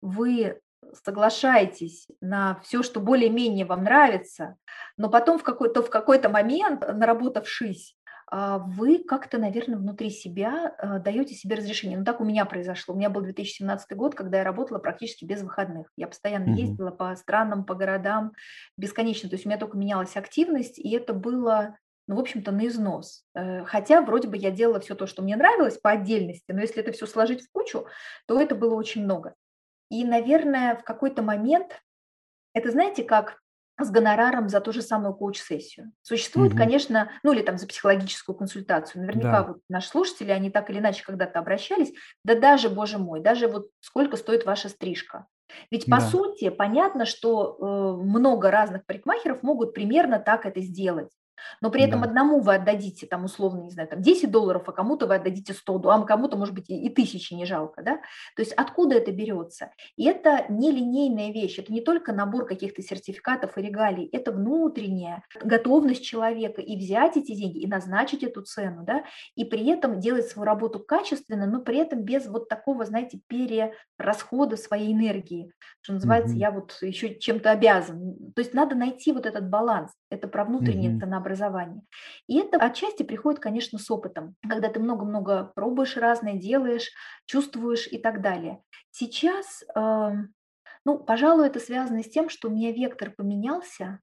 вы 0.01 0.59
соглашаетесь 1.05 2.09
на 2.21 2.59
все, 2.65 2.83
что 2.83 2.99
более-менее 2.99 3.65
вам 3.65 3.85
нравится, 3.85 4.57
но 4.97 5.09
потом 5.09 5.39
в 5.39 5.45
какой-то, 5.45 5.81
в 5.81 5.91
какой-то 5.91 6.29
момент, 6.29 6.81
наработавшись, 6.81 7.95
а, 8.33 8.59
вы 8.59 8.99
как-то, 8.99 9.39
наверное, 9.39 9.79
внутри 9.79 10.11
себя 10.11 10.75
а, 10.77 10.99
даете 10.99 11.35
себе 11.35 11.55
разрешение. 11.55 11.99
Ну, 11.99 12.05
так 12.05 12.21
у 12.21 12.25
меня 12.25 12.45
произошло. 12.45 12.93
У 12.93 12.99
меня 12.99 13.09
был 13.09 13.21
2017 13.21 13.97
год, 13.97 14.17
когда 14.17 14.39
я 14.39 14.45
работала 14.45 14.81
практически 14.81 15.25
без 15.25 15.43
выходных. 15.43 15.87
Я 15.97 16.09
постоянно 16.09 16.51
mm-hmm. 16.51 16.61
ездила 16.61 16.91
по 16.91 17.15
странам, 17.15 17.65
по 17.65 17.77
городам 17.77 18.33
бесконечно. 18.77 19.29
То 19.29 19.37
есть 19.37 19.47
у 19.47 19.51
меня 19.51 19.59
только 19.59 19.77
менялась 19.77 20.17
активность, 20.17 20.81
и 20.81 20.91
это 20.97 21.15
было 21.15 21.77
ну, 22.09 22.17
в 22.17 22.21
общем-то, 22.21 22.53
на 22.53 22.67
износ. 22.67 23.25
Э, 23.35 23.65
хотя 23.65 24.03
вроде 24.03 24.29
бы 24.29 24.37
я 24.37 24.51
делала 24.51 24.81
все 24.81 24.95
то, 24.95 25.07
что 25.07 25.23
мне 25.23 25.37
нравилось 25.37 25.79
по 25.79 25.91
отдельности, 25.91 26.53
но 26.53 26.61
если 26.61 26.83
это 26.83 26.93
все 26.93 27.07
сложить 27.07 27.43
в 27.43 27.51
кучу, 27.53 27.87
то 28.27 28.41
это 28.41 28.55
было 28.55 28.75
очень 28.75 29.05
много. 29.05 29.35
И, 29.91 30.05
наверное, 30.05 30.77
в 30.77 30.85
какой-то 30.85 31.23
момент, 31.23 31.81
это 32.55 32.71
знаете, 32.71 33.05
как 33.05 33.43
с 33.81 33.91
гонораром 33.91 34.49
за 34.49 34.61
ту 34.61 34.73
же 34.73 34.83
самую 34.83 35.15
коуч-сессию. 35.15 35.93
Существует, 36.03 36.53
угу. 36.53 36.59
конечно, 36.59 37.11
ну 37.23 37.33
или 37.33 37.43
там 37.43 37.59
за 37.59 37.67
психологическую 37.67 38.37
консультацию. 38.37 39.03
Наверняка 39.03 39.43
да. 39.43 39.45
вот 39.45 39.59
наши 39.69 39.89
слушатели, 39.89 40.31
они 40.31 40.51
так 40.51 40.71
или 40.71 40.79
иначе 40.79 41.05
когда-то 41.05 41.39
обращались. 41.39 41.93
Да 42.25 42.35
даже, 42.35 42.69
боже 42.69 42.99
мой, 42.99 43.21
даже 43.21 43.49
вот 43.49 43.69
сколько 43.81 44.17
стоит 44.17 44.45
ваша 44.45 44.69
стрижка. 44.69 45.27
Ведь 45.71 45.87
по 45.87 45.99
да. 45.99 46.01
сути 46.01 46.49
понятно, 46.51 47.05
что 47.05 47.57
э, 47.59 48.03
много 48.03 48.51
разных 48.51 48.87
парикмахеров 48.87 49.43
могут 49.43 49.75
примерно 49.75 50.19
так 50.19 50.47
это 50.47 50.61
сделать. 50.61 51.11
Но 51.61 51.71
при 51.71 51.83
этом 51.83 52.01
да. 52.01 52.09
одному 52.09 52.41
вы 52.41 52.55
отдадите, 52.55 53.07
там, 53.07 53.25
условно, 53.25 53.63
не 53.63 53.71
знаю, 53.71 53.89
там 53.89 54.03
10 54.03 54.31
долларов, 54.31 54.65
а 54.67 54.73
кому-то 54.73 55.07
вы 55.07 55.17
отдадите 55.17 55.55
100, 55.55 55.91
а 55.91 56.03
кому-то, 56.05 56.37
может 56.37 56.55
быть, 56.55 56.69
и 56.69 56.89
тысячи 56.89 57.35
не 57.35 57.47
жалко, 57.47 57.83
да? 57.83 57.97
То 58.37 58.43
есть 58.43 58.53
откуда 58.53 58.97
это 58.97 59.13
берется? 59.13 59.71
И 59.97 60.07
это 60.07 60.47
не 60.49 60.71
линейная 60.71 61.33
вещь, 61.33 61.59
это 61.59 61.73
не 61.73 61.81
только 61.81 62.13
набор 62.13 62.47
каких-то 62.47 62.83
сертификатов 62.83 63.57
и 63.57 63.63
регалий, 63.63 64.09
это 64.13 64.33
внутренняя 64.33 65.23
готовность 65.43 66.05
человека 66.05 66.61
и 66.61 66.77
взять 66.77 67.17
эти 67.17 67.35
деньги, 67.35 67.59
и 67.59 67.67
назначить 67.67 68.23
эту 68.23 68.43
цену, 68.43 68.85
да, 68.85 69.05
и 69.35 69.45
при 69.45 69.67
этом 69.69 70.01
делать 70.01 70.29
свою 70.29 70.47
работу 70.47 70.81
качественно, 70.81 71.47
но 71.47 71.61
при 71.61 71.79
этом 71.79 72.03
без 72.03 72.27
вот 72.27 72.49
такого, 72.49 72.85
знаете, 72.85 73.21
перерасхода 73.27 74.57
своей 74.57 74.93
энергии, 74.93 75.53
что 75.81 75.95
называется, 75.95 76.35
mm-hmm. 76.35 76.41
я 76.41 76.51
вот 76.51 76.77
еще 76.81 77.19
чем-то 77.19 77.51
обязан. 77.51 78.33
То 78.35 78.41
есть 78.41 78.55
надо 78.55 78.75
найти 78.75 79.13
вот 79.13 79.27
этот 79.27 79.49
баланс, 79.49 79.93
это 80.13 80.29
про 80.29 80.45
внутреннее 80.45 80.93
mm-hmm. 80.93 81.01
ценообразование. 81.01 81.83
И 82.27 82.39
это 82.39 82.59
отчасти 82.59 83.03
приходит, 83.03 83.41
конечно, 83.41 83.79
с 83.79 83.91
опытом, 83.91 84.37
когда 84.47 84.69
ты 84.69 84.79
много-много 84.79 85.53
пробуешь 85.55 85.97
разное, 85.97 86.35
делаешь, 86.35 86.91
чувствуешь 87.27 87.87
и 87.87 87.99
так 87.99 88.21
далее. 88.21 88.63
Сейчас, 88.91 89.65
эм, 89.75 90.35
ну, 90.85 90.99
пожалуй, 90.99 91.47
это 91.47 91.61
связано 91.61 92.03
с 92.03 92.11
тем, 92.11 92.29
что 92.29 92.49
у 92.49 92.53
меня 92.53 92.73
вектор 92.73 93.11
поменялся, 93.11 94.01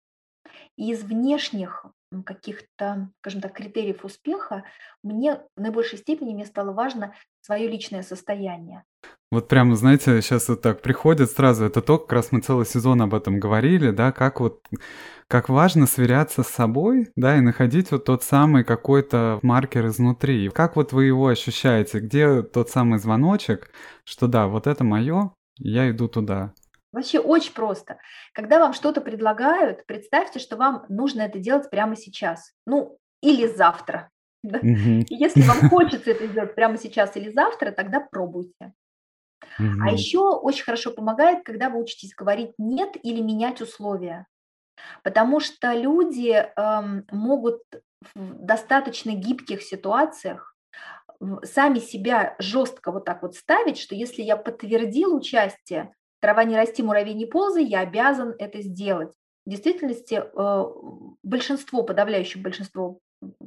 и 0.75 0.91
из 0.91 1.03
внешних 1.03 1.85
каких-то, 2.25 3.11
скажем 3.19 3.41
так, 3.41 3.53
критериев 3.53 4.03
успеха 4.03 4.63
мне 5.03 5.41
в 5.55 5.61
наибольшей 5.61 5.99
степени 5.99 6.33
мне 6.33 6.45
стало 6.45 6.73
важно 6.73 7.13
свое 7.41 7.67
личное 7.67 8.01
состояние. 8.01 8.83
Вот 9.31 9.47
прямо, 9.47 9.75
знаете, 9.75 10.21
сейчас 10.21 10.49
вот 10.49 10.61
так 10.61 10.81
приходит 10.81 11.29
сразу 11.29 11.65
это 11.65 11.81
то, 11.81 11.99
как 11.99 12.11
раз 12.13 12.31
мы 12.31 12.41
целый 12.41 12.65
сезон 12.65 13.01
об 13.03 13.13
этом 13.13 13.39
говорили, 13.39 13.91
да, 13.91 14.11
как 14.11 14.39
вот 14.39 14.63
как 15.27 15.49
важно 15.49 15.85
сверяться 15.85 16.41
с 16.41 16.47
собой, 16.47 17.11
да, 17.15 17.37
и 17.37 17.41
находить 17.41 17.91
вот 17.91 18.05
тот 18.05 18.23
самый 18.23 18.63
какой-то 18.63 19.39
маркер 19.43 19.85
изнутри. 19.85 20.49
Как 20.49 20.75
вот 20.75 20.91
вы 20.91 21.05
его 21.05 21.27
ощущаете? 21.27 21.99
Где 21.99 22.41
тот 22.41 22.71
самый 22.71 22.97
звоночек, 22.97 23.69
что 24.03 24.25
да, 24.25 24.47
вот 24.47 24.65
это 24.65 24.83
мое, 24.83 25.31
я 25.59 25.91
иду 25.91 26.07
туда. 26.07 26.53
Вообще 26.91 27.19
очень 27.19 27.53
просто. 27.53 27.99
Когда 28.33 28.57
вам 28.57 28.73
что-то 28.73 29.01
предлагают, 29.01 29.85
представьте, 29.85 30.39
что 30.39 30.57
вам 30.57 30.85
нужно 30.89 31.21
это 31.21 31.37
делать 31.37 31.69
прямо 31.69 31.95
сейчас. 31.95 32.53
Ну, 32.65 32.97
или 33.21 33.47
завтра. 33.47 34.09
Да? 34.41 34.59
Угу. 34.59 35.07
Если 35.09 35.41
вам 35.41 35.57
хочется 35.69 36.11
это 36.11 36.25
сделать 36.25 36.55
прямо 36.55 36.77
сейчас 36.77 37.17
или 37.17 37.29
завтра, 37.29 37.71
тогда 37.71 37.99
пробуйте. 37.99 38.71
Угу. 39.57 39.83
А 39.83 39.91
еще 39.91 40.19
очень 40.19 40.63
хорошо 40.63 40.91
помогает, 40.91 41.43
когда 41.43 41.69
вы 41.69 41.81
учитесь 41.81 42.13
говорить 42.13 42.51
нет 42.57 42.95
или 43.01 43.21
менять 43.21 43.61
условия. 43.61 44.27
Потому 45.03 45.39
что 45.39 45.73
люди 45.73 46.31
эм, 46.31 47.05
могут 47.11 47.61
в 48.15 48.45
достаточно 48.45 49.11
гибких 49.11 49.61
ситуациях 49.61 50.55
сами 51.43 51.79
себя 51.79 52.35
жестко 52.39 52.91
вот 52.91 53.05
так 53.05 53.21
вот 53.21 53.35
ставить, 53.35 53.77
что 53.77 53.95
если 53.95 54.21
я 54.21 54.37
подтвердил 54.37 55.15
участие, 55.15 55.93
трава 56.21 56.43
не 56.43 56.55
расти, 56.55 56.81
муравей 56.81 57.13
не 57.13 57.25
ползай, 57.25 57.65
я 57.65 57.81
обязан 57.81 58.35
это 58.39 58.61
сделать. 58.61 59.11
В 59.45 59.49
действительности 59.49 60.21
э, 60.23 60.65
большинство, 61.23 61.83
подавляющее 61.83 62.41
большинство 62.41 62.99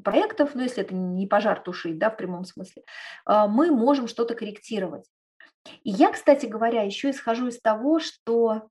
проектов, 0.05 0.55
ну 0.55 0.63
если 0.63 0.83
это 0.83 0.95
не 0.95 1.27
пожар 1.27 1.61
тушить, 1.61 1.99
да, 1.99 2.11
в 2.11 2.17
прямом 2.17 2.45
смысле, 2.45 2.83
э, 3.27 3.47
мы 3.49 3.71
можем 3.71 4.07
что-то 4.07 4.35
корректировать. 4.35 5.07
И 5.85 5.91
я, 5.91 6.13
кстати 6.13 6.47
говоря, 6.47 6.83
еще 6.83 7.11
исхожу 7.11 7.49
из 7.49 7.61
того, 7.61 8.01
что 8.01 8.69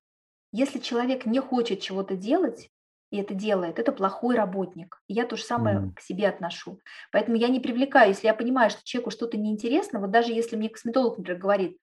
если 0.52 0.80
человек 0.80 1.26
не 1.26 1.40
хочет 1.40 1.80
чего-то 1.80 2.16
делать, 2.16 2.70
и 3.12 3.18
это 3.18 3.34
делает, 3.34 3.78
это 3.78 3.92
плохой 3.92 4.36
работник. 4.36 5.02
И 5.08 5.14
я 5.14 5.26
то 5.26 5.36
же 5.36 5.44
самое 5.44 5.78
mm. 5.78 5.94
к 5.96 6.02
себе 6.02 6.30
отношу. 6.30 6.80
Поэтому 7.12 7.36
я 7.36 7.50
не 7.50 7.60
привлекаю, 7.60 8.10
если 8.10 8.28
я 8.28 8.34
понимаю, 8.34 8.70
что 8.70 8.82
человеку 8.84 9.12
что-то 9.12 9.38
неинтересно, 9.38 10.00
вот 10.00 10.12
даже 10.12 10.32
если 10.32 10.56
мне 10.56 10.70
косметолог, 10.70 11.18
например, 11.18 11.40
говорит, 11.40 11.78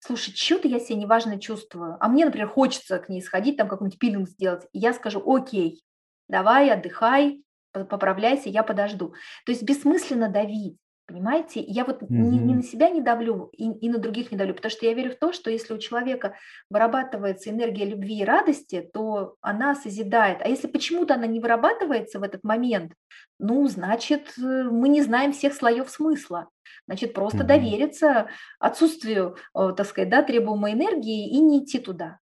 слушай, 0.00 0.34
что-то 0.34 0.68
я 0.68 0.78
себя 0.78 0.98
неважно 0.98 1.40
чувствую, 1.40 1.96
а 2.00 2.08
мне, 2.08 2.26
например, 2.26 2.48
хочется 2.48 2.98
к 2.98 3.08
ней 3.08 3.22
сходить, 3.22 3.56
там 3.56 3.68
какой-нибудь 3.68 3.98
пилинг 3.98 4.28
сделать, 4.28 4.66
и 4.72 4.78
я 4.78 4.92
скажу, 4.92 5.22
окей, 5.26 5.82
давай, 6.28 6.70
отдыхай, 6.70 7.42
поправляйся, 7.72 8.50
я 8.50 8.62
подожду. 8.62 9.14
То 9.46 9.52
есть 9.52 9.62
бессмысленно 9.62 10.28
давить. 10.28 10.76
Понимаете, 11.06 11.60
я 11.60 11.84
вот 11.84 12.02
mm-hmm. 12.02 12.06
ни, 12.08 12.38
ни 12.38 12.54
на 12.54 12.62
себя 12.62 12.88
не 12.88 13.02
давлю 13.02 13.50
и, 13.52 13.70
и 13.70 13.90
на 13.90 13.98
других 13.98 14.32
не 14.32 14.38
давлю, 14.38 14.54
потому 14.54 14.70
что 14.70 14.86
я 14.86 14.94
верю 14.94 15.12
в 15.12 15.18
то, 15.18 15.32
что 15.32 15.50
если 15.50 15.74
у 15.74 15.78
человека 15.78 16.34
вырабатывается 16.70 17.50
энергия 17.50 17.84
любви 17.84 18.20
и 18.20 18.24
радости, 18.24 18.88
то 18.92 19.36
она 19.42 19.74
созидает. 19.74 20.38
А 20.40 20.48
если 20.48 20.66
почему-то 20.66 21.14
она 21.14 21.26
не 21.26 21.40
вырабатывается 21.40 22.18
в 22.18 22.22
этот 22.22 22.42
момент, 22.42 22.94
ну, 23.38 23.68
значит, 23.68 24.32
э, 24.38 24.40
мы 24.40 24.88
не 24.88 25.02
знаем 25.02 25.32
всех 25.32 25.52
слоев 25.52 25.90
смысла. 25.90 26.48
Значит, 26.86 27.12
просто 27.12 27.38
mm-hmm. 27.38 27.46
довериться 27.46 28.28
отсутствию, 28.58 29.36
э, 29.54 29.74
так 29.76 29.86
сказать, 29.86 30.08
да, 30.08 30.22
требуемой 30.22 30.72
энергии 30.72 31.28
и 31.28 31.38
не 31.38 31.62
идти 31.62 31.78
туда. 31.80 32.18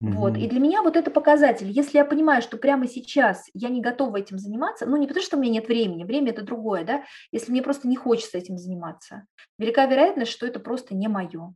Вот. 0.00 0.36
И 0.36 0.46
для 0.46 0.60
меня 0.60 0.82
вот 0.82 0.96
это 0.96 1.10
показатель. 1.10 1.68
Если 1.70 1.98
я 1.98 2.04
понимаю, 2.04 2.40
что 2.40 2.56
прямо 2.56 2.86
сейчас 2.86 3.46
я 3.52 3.68
не 3.68 3.80
готова 3.80 4.18
этим 4.18 4.38
заниматься, 4.38 4.86
ну 4.86 4.96
не 4.96 5.08
потому, 5.08 5.24
что 5.24 5.36
у 5.36 5.40
меня 5.40 5.54
нет 5.54 5.66
времени, 5.66 6.04
время 6.04 6.30
это 6.30 6.42
другое, 6.42 6.84
да, 6.84 7.02
если 7.32 7.50
мне 7.50 7.62
просто 7.62 7.88
не 7.88 7.96
хочется 7.96 8.38
этим 8.38 8.58
заниматься, 8.58 9.24
велика 9.58 9.86
вероятность, 9.86 10.30
что 10.30 10.46
это 10.46 10.60
просто 10.60 10.94
не 10.94 11.08
мое. 11.08 11.52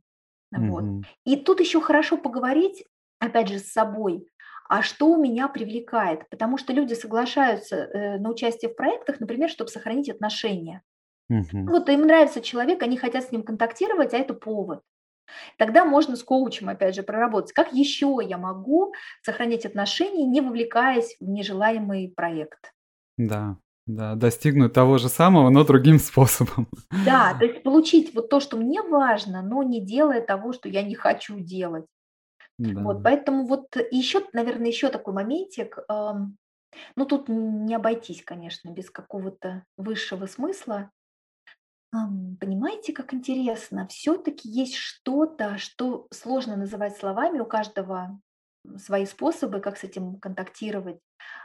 Вот. 0.51 0.83
И 1.25 1.37
тут 1.37 1.61
еще 1.61 1.81
хорошо 1.81 2.17
поговорить, 2.17 2.85
опять 3.19 3.47
же, 3.47 3.59
с 3.59 3.71
собой, 3.71 4.27
а 4.69 4.81
что 4.81 5.07
у 5.07 5.21
меня 5.21 5.47
привлекает, 5.47 6.29
потому 6.29 6.57
что 6.57 6.73
люди 6.73 6.93
соглашаются 6.93 7.75
э, 7.75 8.19
на 8.19 8.29
участие 8.29 8.71
в 8.71 8.75
проектах, 8.75 9.19
например, 9.19 9.49
чтобы 9.49 9.69
сохранить 9.69 10.09
отношения. 10.09 10.81
Угу. 11.29 11.69
Вот 11.69 11.89
им 11.89 12.01
нравится 12.01 12.41
человек, 12.41 12.83
они 12.83 12.97
хотят 12.97 13.23
с 13.23 13.31
ним 13.31 13.43
контактировать, 13.43 14.13
а 14.13 14.17
это 14.17 14.33
повод. 14.33 14.81
Тогда 15.57 15.85
можно 15.85 16.15
с 16.15 16.23
коучем, 16.23 16.69
опять 16.69 16.95
же, 16.95 17.03
проработать, 17.03 17.53
как 17.53 17.73
еще 17.73 18.19
я 18.21 18.37
могу 18.37 18.93
сохранять 19.21 19.65
отношения, 19.65 20.25
не 20.25 20.41
вовлекаясь 20.41 21.15
в 21.19 21.27
нежелаемый 21.27 22.13
проект. 22.15 22.73
Да, 23.17 23.57
да, 23.85 24.15
достигнуть 24.15 24.73
того 24.73 24.97
же 24.97 25.09
самого, 25.09 25.49
но 25.49 25.63
другим 25.63 25.97
способом. 25.99 26.67
Да, 27.05 27.35
то 27.37 27.45
есть 27.45 27.63
получить 27.63 28.13
вот 28.13 28.29
то, 28.29 28.39
что 28.39 28.57
мне 28.57 28.81
важно, 28.81 29.41
но 29.41 29.63
не 29.63 29.81
делая 29.81 30.21
того, 30.21 30.53
что 30.53 30.69
я 30.69 30.83
не 30.83 30.95
хочу 30.95 31.39
делать. 31.39 31.85
Да. 32.57 32.81
Вот, 32.81 33.03
поэтому 33.03 33.45
вот 33.45 33.75
еще, 33.91 34.23
наверное, 34.31 34.67
еще 34.67 34.89
такой 34.89 35.13
моментик. 35.13 35.79
Ну, 36.95 37.05
тут 37.05 37.27
не 37.27 37.75
обойтись, 37.75 38.23
конечно, 38.23 38.69
без 38.71 38.89
какого-то 38.89 39.63
высшего 39.77 40.25
смысла. 40.25 40.89
Понимаете, 42.39 42.91
как 42.91 43.13
интересно, 43.13 43.87
все-таки 43.87 44.49
есть 44.49 44.73
что-то, 44.75 45.59
что 45.59 46.07
сложно 46.11 46.55
называть 46.55 46.97
словами, 46.97 47.39
у 47.39 47.45
каждого 47.45 48.19
свои 48.77 49.05
способы, 49.05 49.59
как 49.59 49.77
с 49.77 49.83
этим 49.83 50.19
контактировать. 50.19 50.99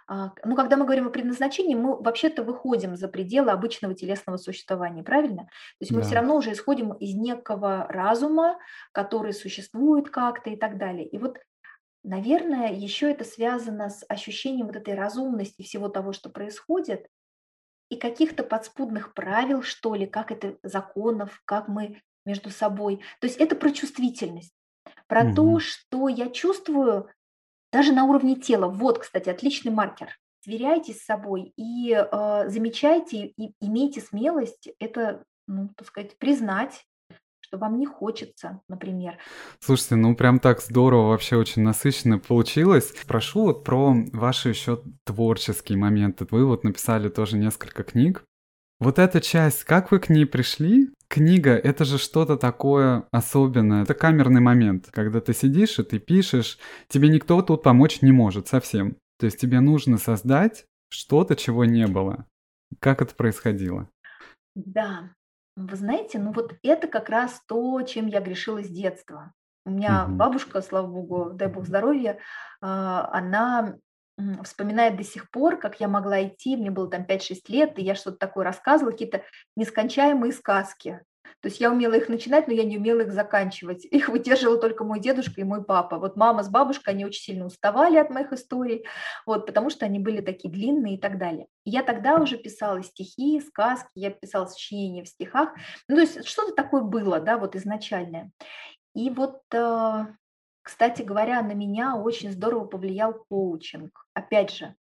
А, 0.07 0.33
ну, 0.45 0.57
когда 0.57 0.77
мы 0.77 0.85
говорим 0.85 1.09
о 1.09 1.11
предназначении, 1.11 1.75
мы 1.75 2.01
вообще-то 2.01 2.45
выходим 2.45 2.97
за 2.97 3.09
пределы 3.09 3.51
обычного 3.51 3.95
телесного 3.95 4.39
существования, 4.39 5.03
правильно? 5.03 5.45
То 5.45 5.51
есть 5.81 5.93
мы 5.93 6.01
все 6.01 6.15
Да. 6.15 6.17
равно 6.17 6.37
уже 6.37 6.53
исходим 6.53 6.93
из 6.95 7.15
некого 7.15 7.87
разума, 7.89 8.59
который 8.93 9.35
существует 9.35 10.09
как-то 10.11 10.51
и 10.51 10.57
так 10.57 10.79
далее. 10.79 11.07
И 11.09 11.19
вот, 11.19 11.39
наверное, 12.05 12.73
еще 12.73 13.11
это 13.11 13.25
связано 13.25 13.91
с 13.91 14.05
ощущением 14.09 14.67
вот 14.67 14.77
этой 14.77 14.95
разумности 14.95 15.63
всего 15.63 15.89
того, 15.89 16.13
что 16.13 16.31
происходит, 16.31 17.09
и 17.91 17.97
каких-то 17.97 18.43
подспудных 18.45 19.15
правил, 19.15 19.63
что 19.63 19.95
ли, 19.95 20.07
как 20.07 20.31
это, 20.33 20.57
законов, 20.63 21.41
как 21.45 21.69
мы 21.69 22.03
между 22.27 22.51
собой. 22.51 23.01
То 23.21 23.27
есть 23.27 23.39
это 23.39 23.57
про 23.57 23.71
чувствительность, 23.71 24.53
про 25.07 25.25
то, 25.25 25.45
Мгм. 25.45 25.61
что 25.61 26.09
я 26.09 26.31
чувствую 26.31 27.11
даже 27.73 27.93
на 27.93 28.05
уровне 28.05 28.37
тела. 28.37 28.69
Вот, 28.69 28.99
кстати, 28.99 29.29
отличный 29.29 29.73
маркер. 29.73 30.11
Сверяйтесь 30.41 31.01
с 31.03 31.05
собой 31.07 31.53
и 31.57 31.93
э, 31.93 32.49
замечайте, 32.49 33.27
и 33.27 33.53
имейте 33.61 34.01
смелость 34.01 34.69
это, 34.79 35.25
ну, 35.47 35.71
так 35.77 35.87
сказать, 35.89 36.19
признать, 36.19 36.85
что 37.49 37.57
вам 37.57 37.79
не 37.79 37.87
хочется, 37.87 38.61
например. 38.69 39.17
Слушайте, 39.59 39.97
ну 39.97 40.15
прям 40.15 40.39
так 40.39 40.61
здорово, 40.61 41.09
вообще 41.09 41.37
очень 41.37 41.63
насыщенно 41.63 42.19
получилось. 42.19 42.93
Спрошу 43.03 43.45
вот 43.45 43.65
про 43.65 43.95
ваши 44.13 44.51
еще 44.51 44.83
творческие 45.05 45.79
моменты. 45.79 46.27
Вы 46.31 46.45
вот 46.45 46.63
написали 46.63 47.09
тоже 47.09 47.39
несколько 47.39 47.85
книг. 47.85 48.23
Вот 48.81 48.99
эта 48.99 49.21
часть, 49.21 49.65
как 49.65 49.91
вы 49.91 49.99
к 49.99 50.11
ней 50.11 50.27
пришли? 50.27 50.91
Книга— 51.09 51.53
это 51.65 51.87
же 51.87 51.97
что-то 51.97 52.37
такое 52.37 53.09
особенное. 53.11 53.83
Это 53.83 53.95
камерный 53.95 54.43
момент, 54.43 54.89
когда 54.93 55.23
ты 55.23 55.33
сидишь 55.33 55.79
и 55.79 55.83
ты 55.83 55.99
пишешь, 55.99 56.59
тебе 56.89 57.09
никто 57.09 57.41
тут 57.41 57.63
помочь 57.63 58.03
не 58.03 58.13
может 58.13 58.47
совсем. 58.47 58.97
То 59.19 59.25
есть 59.25 59.41
тебе 59.41 59.61
нужно 59.61 59.97
создать 59.97 60.67
что-то, 60.91 61.35
чего 61.35 61.65
не 61.65 61.87
было. 61.87 62.27
Как 62.79 63.01
это 63.01 63.15
происходило? 63.15 63.89
Да, 64.55 65.13
вы 65.67 65.77
знаете, 65.77 66.19
ну 66.19 66.33
вот 66.33 66.55
это 66.63 66.89
как 66.89 67.09
раз 67.09 67.43
то, 67.47 67.83
чем 67.83 68.07
я 68.07 68.21
грешила 68.21 68.63
с 68.63 68.69
детства. 68.69 69.33
У 69.65 69.71
меня 69.71 70.07
Мгм. 70.07 70.19
бабушка, 70.19 70.63
слава 70.63 70.87
богу, 70.87 71.31
дай 71.35 71.49
бог 71.49 71.67
здоровья, 71.67 72.19
а, 72.61 73.09
она 73.13 73.77
вспоминает 74.43 74.97
до 74.97 75.05
сих 75.05 75.31
пор, 75.31 75.59
как 75.59 75.79
я 75.81 75.89
могла 75.89 76.27
идти, 76.27 76.57
мне 76.57 76.71
было 76.71 76.91
там 76.91 77.05
5-6 77.05 77.49
лет, 77.49 77.79
и 77.79 77.83
я 77.83 77.95
что-то 77.95 78.17
такое 78.19 78.45
рассказывала, 78.45 78.93
какие-то 78.93 79.23
нескончаемые 79.57 80.33
сказки. 80.33 81.03
То 81.41 81.49
есть 81.49 81.61
я 81.61 81.71
умела 81.71 81.95
их 81.95 82.09
начинать, 82.09 82.49
но 82.49 82.55
я 82.55 82.65
не 82.65 82.79
умела 82.79 83.01
их 83.01 83.13
заканчивать. 83.13 83.85
Их 83.85 84.09
выдерживал 84.09 84.59
только 84.61 84.85
мой 84.85 85.01
дедушка 85.01 85.41
и 85.41 85.45
мой 85.45 85.65
папа. 85.65 85.99
Вот 85.99 86.17
мама 86.17 86.43
с 86.43 86.49
бабушкой, 86.49 86.95
они 86.95 87.05
очень 87.05 87.23
сильно 87.23 87.47
уставали 87.47 87.97
от 87.97 88.11
моих 88.11 88.33
историй, 88.33 88.85
вот, 89.27 89.47
потому 89.47 89.71
что 89.71 89.87
они 89.87 89.99
были 89.99 90.21
такие 90.21 90.53
длинные 90.53 90.95
и 90.95 90.99
так 90.99 91.19
далее. 91.19 91.47
Я 91.65 91.83
тогда 91.83 92.17
уже 92.17 92.39
писала 92.39 92.83
стихи, 92.83 93.41
сказки, 93.41 93.91
я 93.95 94.11
писала 94.11 94.47
сочинения 94.47 95.05
в 95.05 95.09
стихах. 95.09 95.51
Ну, 95.89 95.97
то 95.97 96.01
есть 96.01 96.27
что-то 96.27 96.55
такое 96.55 96.83
было, 96.83 97.21
да, 97.21 97.39
вот 97.39 97.55
изначальное. 97.57 98.31
И 98.95 99.11
вот, 99.11 99.43
э, 99.53 100.07
кстати 100.63 101.03
говоря, 101.03 101.43
на 101.43 101.53
меня 101.53 101.97
очень 101.97 102.33
здорово 102.33 102.65
повлиял 102.65 103.25
коучинг. 103.29 104.07
Опять 104.15 104.55
же, 104.55 104.75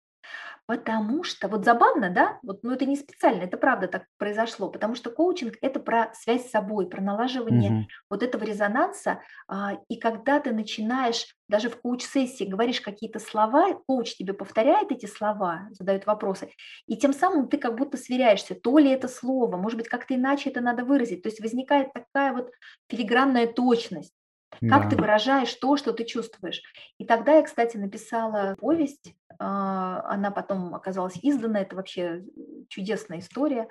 Потому 0.67 1.23
что 1.23 1.49
вот 1.49 1.65
забавно, 1.65 2.11
да, 2.11 2.39
вот, 2.43 2.63
но 2.63 2.73
это 2.75 2.87
не 2.87 2.97
специально, 2.97 3.43
это 3.43 3.57
правда 3.57 3.87
так 3.89 4.05
произошло, 4.19 4.69
потому 4.69 4.95
что 4.95 5.11
коучинг– 5.11 5.57
это 5.63 5.79
про 5.81 6.13
связь 6.15 6.47
с 6.47 6.51
собой, 6.51 6.89
про 6.89 7.01
налаживание 7.01 7.75
Мгм. 7.75 7.87
вот 8.11 8.23
этого 8.23 8.45
резонанса, 8.45 9.21
а, 9.49 9.79
и 9.89 9.99
когда 9.99 10.41
ты 10.41 10.53
начинаешь 10.53 11.37
даже 11.49 11.71
в 11.71 11.81
коуч-сессии 11.81 12.45
говоришь 12.45 12.81
какие-то 12.81 13.21
слова, 13.21 13.75
коуч 13.87 14.17
тебе 14.17 14.33
повторяет 14.35 14.91
эти 14.91 15.07
слова, 15.07 15.69
задает 15.71 16.07
вопросы, 16.07 16.51
и 16.87 16.97
тем 16.97 17.13
самым 17.13 17.49
ты 17.49 17.59
как 17.59 17.77
будто 17.77 17.97
сверяешься, 17.97 18.55
то 18.55 18.79
ли 18.79 18.91
это 18.91 19.09
слово, 19.09 19.57
может 19.57 19.79
быть, 19.79 19.89
как-то 19.89 20.15
иначе 20.15 20.51
это 20.51 20.61
надо 20.61 20.85
выразить, 20.85 21.23
то 21.23 21.29
есть 21.29 21.41
возникает 21.41 21.93
такая 21.93 22.33
вот 22.33 22.51
филигранная 22.89 23.47
точность. 23.47 24.13
Как 24.67 24.89
ты 24.89 24.97
Да. 24.97 24.99
выражаешь 24.99 25.55
то, 25.55 25.77
что 25.77 25.93
ты 25.93 26.05
чувствуешь? 26.05 26.63
И 26.99 27.07
тогда 27.07 27.35
я, 27.37 27.43
кстати, 27.43 27.77
написала 27.77 28.57
повесть, 28.59 29.15
а, 29.39 30.03
она 30.13 30.31
потом 30.31 30.75
оказалась 30.75 31.19
издана, 31.23 31.61
это 31.61 31.77
вообще 31.77 32.25
чудесная 32.69 33.19
история. 33.21 33.69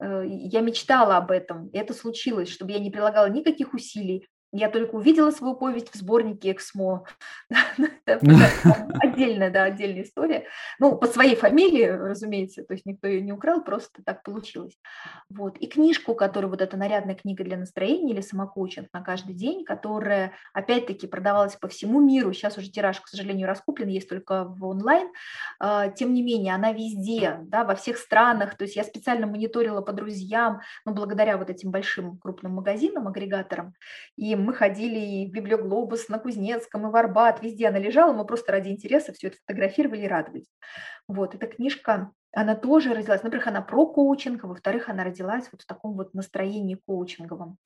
Э, 0.00 0.22
Я 0.26 0.60
мечтала 0.60 1.16
об 1.18 1.30
этом, 1.30 1.68
и 1.68 1.76
это 1.78 1.92
случилось, 1.94 2.48
чтобы 2.48 2.72
я 2.72 2.78
не 2.78 2.90
прилагала 2.90 3.26
никаких 3.28 3.74
усилий. 3.74 4.26
Я 4.52 4.70
только 4.70 4.94
увидела 4.94 5.30
свою 5.30 5.54
повесть 5.54 5.92
в 5.92 5.96
сборнике 5.96 6.52
«Эксмо». 6.52 7.04
Ну, 8.22 8.34
отдельная, 9.00 9.50
да, 9.50 9.64
отдельная 9.64 10.02
история. 10.02 10.46
Ну, 10.78 10.96
по 10.96 11.06
своей 11.06 11.36
фамилии, 11.36 11.84
разумеется, 11.84 12.64
то 12.64 12.72
есть 12.72 12.86
никто 12.86 13.06
ее 13.06 13.20
не 13.20 13.32
украл, 13.32 13.62
просто 13.62 14.02
так 14.02 14.22
получилось. 14.22 14.76
Вот. 15.28 15.58
И 15.58 15.66
книжку, 15.66 16.14
которая 16.14 16.50
вот 16.50 16.62
эта 16.62 16.76
нарядная 16.76 17.14
книга 17.14 17.44
для 17.44 17.58
настроения 17.58 18.12
или 18.12 18.20
самокоучинг 18.20 18.88
на 18.92 19.02
каждый 19.02 19.34
день, 19.34 19.64
которая, 19.64 20.32
опять-таки, 20.54 21.06
продавалась 21.06 21.56
по 21.56 21.68
всему 21.68 22.00
миру. 22.00 22.32
Сейчас 22.32 22.56
уже 22.56 22.70
тираж, 22.70 23.00
к 23.00 23.08
сожалению, 23.08 23.46
раскуплен, 23.46 23.88
есть 23.88 24.08
только 24.08 24.44
в 24.44 24.64
онлайн. 24.64 25.08
А, 25.60 25.88
Тем 25.88 26.14
не 26.14 26.22
менее, 26.22 26.54
она 26.54 26.72
везде, 26.72 27.38
да, 27.42 27.64
во 27.64 27.74
всех 27.74 27.98
странах. 27.98 28.56
То 28.56 28.64
есть 28.64 28.76
я 28.76 28.84
специально 28.84 29.26
мониторила 29.26 29.82
по 29.82 29.92
друзьям, 29.92 30.60
ну, 30.84 30.94
благодаря 30.94 31.36
вот 31.36 31.50
этим 31.50 31.70
большим 31.70 32.18
крупным 32.18 32.52
магазинам, 32.54 33.06
агрегаторам. 33.08 33.74
И 34.16 34.37
мы 34.44 34.54
ходили 34.54 34.98
и 34.98 35.26
в 35.26 35.32
Библиоглобус, 35.32 36.08
на 36.08 36.18
Кузнецком, 36.18 36.86
и 36.86 36.90
в 36.90 36.96
Арбат, 36.96 37.42
везде 37.42 37.68
она 37.68 37.78
лежала, 37.78 38.12
мы 38.12 38.24
просто 38.24 38.52
ради 38.52 38.68
интереса 38.68 39.12
все 39.12 39.28
это 39.28 39.36
фотографировали 39.38 40.02
и 40.02 40.08
радовались. 40.08 40.50
Вот, 41.06 41.34
эта 41.34 41.46
книжка, 41.46 42.12
она 42.32 42.54
тоже 42.54 42.94
родилась, 42.94 43.22
во-первых, 43.22 43.46
она 43.46 43.62
про 43.62 43.86
коучинг, 43.86 44.44
а 44.44 44.48
во-вторых, 44.48 44.88
она 44.88 45.04
родилась 45.04 45.48
вот 45.50 45.62
в 45.62 45.66
таком 45.66 45.94
вот 45.94 46.14
настроении 46.14 46.78
коучинговом. 46.86 47.58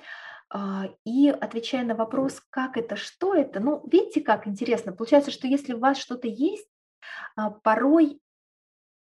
А, 0.50 0.88
И 1.04 1.28
отвечая 1.28 1.85
на 1.85 1.94
вопрос, 1.94 2.40
как 2.50 2.76
это, 2.76 2.96
что 2.96 3.35
это, 3.35 3.58
ну, 3.61 3.82
видите, 3.90 4.20
как 4.20 4.46
интересно, 4.46 4.92
получается, 4.92 5.30
что 5.30 5.46
если 5.46 5.72
у 5.72 5.78
вас 5.78 5.98
что-то 5.98 6.28
есть, 6.28 6.68
а, 7.37 7.50
порой, 7.50 8.20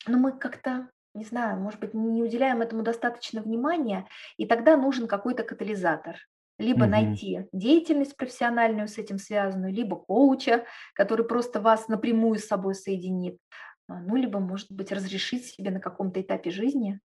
ну, 0.07 0.19
мы 0.19 0.33
как-то, 0.33 0.91
не 1.15 1.25
знаю, 1.25 1.59
может 1.61 1.81
быть, 1.81 1.95
не 1.95 2.23
уделяем 2.23 2.63
этому 2.63 2.83
достаточно 2.83 3.43
внимания, 3.43 4.07
и 4.37 4.47
тогда 4.47 4.77
нужен 4.77 5.07
какой-то 5.07 5.43
катализатор. 5.43 6.17
Либо 6.63 6.87
Мгм. 6.87 6.87
найти 6.87 7.49
деятельность 7.53 8.17
профессиональную 8.17 8.89
с 8.89 8.99
этим 8.99 9.19
связанную, 9.19 9.73
либо 9.73 9.97
коуча, 9.97 10.67
который 10.95 11.27
просто 11.27 11.61
вас 11.61 11.89
напрямую 11.89 12.39
с 12.39 12.47
собой 12.47 12.75
соединит, 12.75 13.39
а, 13.89 14.01
ну, 14.01 14.17
либо, 14.17 14.39
может 14.41 14.71
быть, 14.73 14.93
разрешить 14.93 15.47
себе 15.47 15.71
на 15.73 15.81
каком-то 15.81 16.21
этапе 16.21 16.51
жизни, 16.51 17.01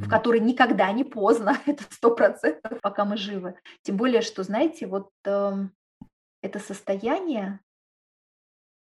в 0.00 0.08
Мгм. 0.08 0.08
который 0.08 0.40
никогда 0.40 0.92
не 0.92 1.04
поздно, 1.04 1.58
это 1.66 1.84
сто 1.90 2.14
процентов, 2.14 2.80
пока 2.82 3.04
мы 3.04 3.16
живы. 3.16 3.56
Тем 3.82 3.96
более, 3.96 4.22
что, 4.22 4.42
знаете, 4.42 4.86
вот 4.86 5.10
эм, 5.24 5.72
это 6.42 6.58
состояние, 6.58 7.60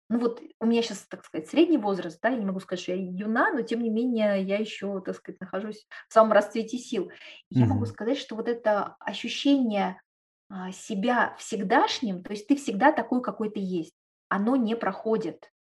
ну 0.10 0.20
вот 0.20 0.41
у 0.60 0.65
меня 0.65 0.82
сейчас, 0.84 1.06
так 1.08 1.26
сказать, 1.26 1.50
средний 1.50 1.78
возраст, 1.78 2.20
да, 2.22 2.30
я 2.30 2.38
не 2.38 2.46
могу 2.46 2.60
сказать, 2.60 2.82
что 2.82 2.94
я 2.94 2.98
юна, 3.02 3.52
но 3.52 3.62
тем 3.62 3.82
не 3.82 3.89
менее 3.89 4.44
я 4.44 4.58
еще, 4.58 5.02
так 5.02 5.15
сказать, 5.15 5.41
нахожусь 5.41 5.88
в 6.08 6.13
самом 6.13 6.34
расцвете 6.34 6.78
сил. 6.78 7.12
И 7.50 7.60
я 7.60 7.65
могу 7.65 7.86
сказать, 7.86 8.18
что 8.18 8.36
вот 8.36 8.48
это 8.48 8.96
ощущение 9.00 10.00
а, 10.50 10.72
себя 10.72 11.36
всегдашним, 11.39 12.24
то 12.24 12.32
есть 12.32 12.48
ты 12.48 12.56
всегда 12.56 12.91
такой, 12.91 13.22
какой 13.24 13.50
ты 13.50 13.60
есть, 13.60 13.96
оно 14.30 14.56
не 14.56 14.76
проходит. 14.76 15.52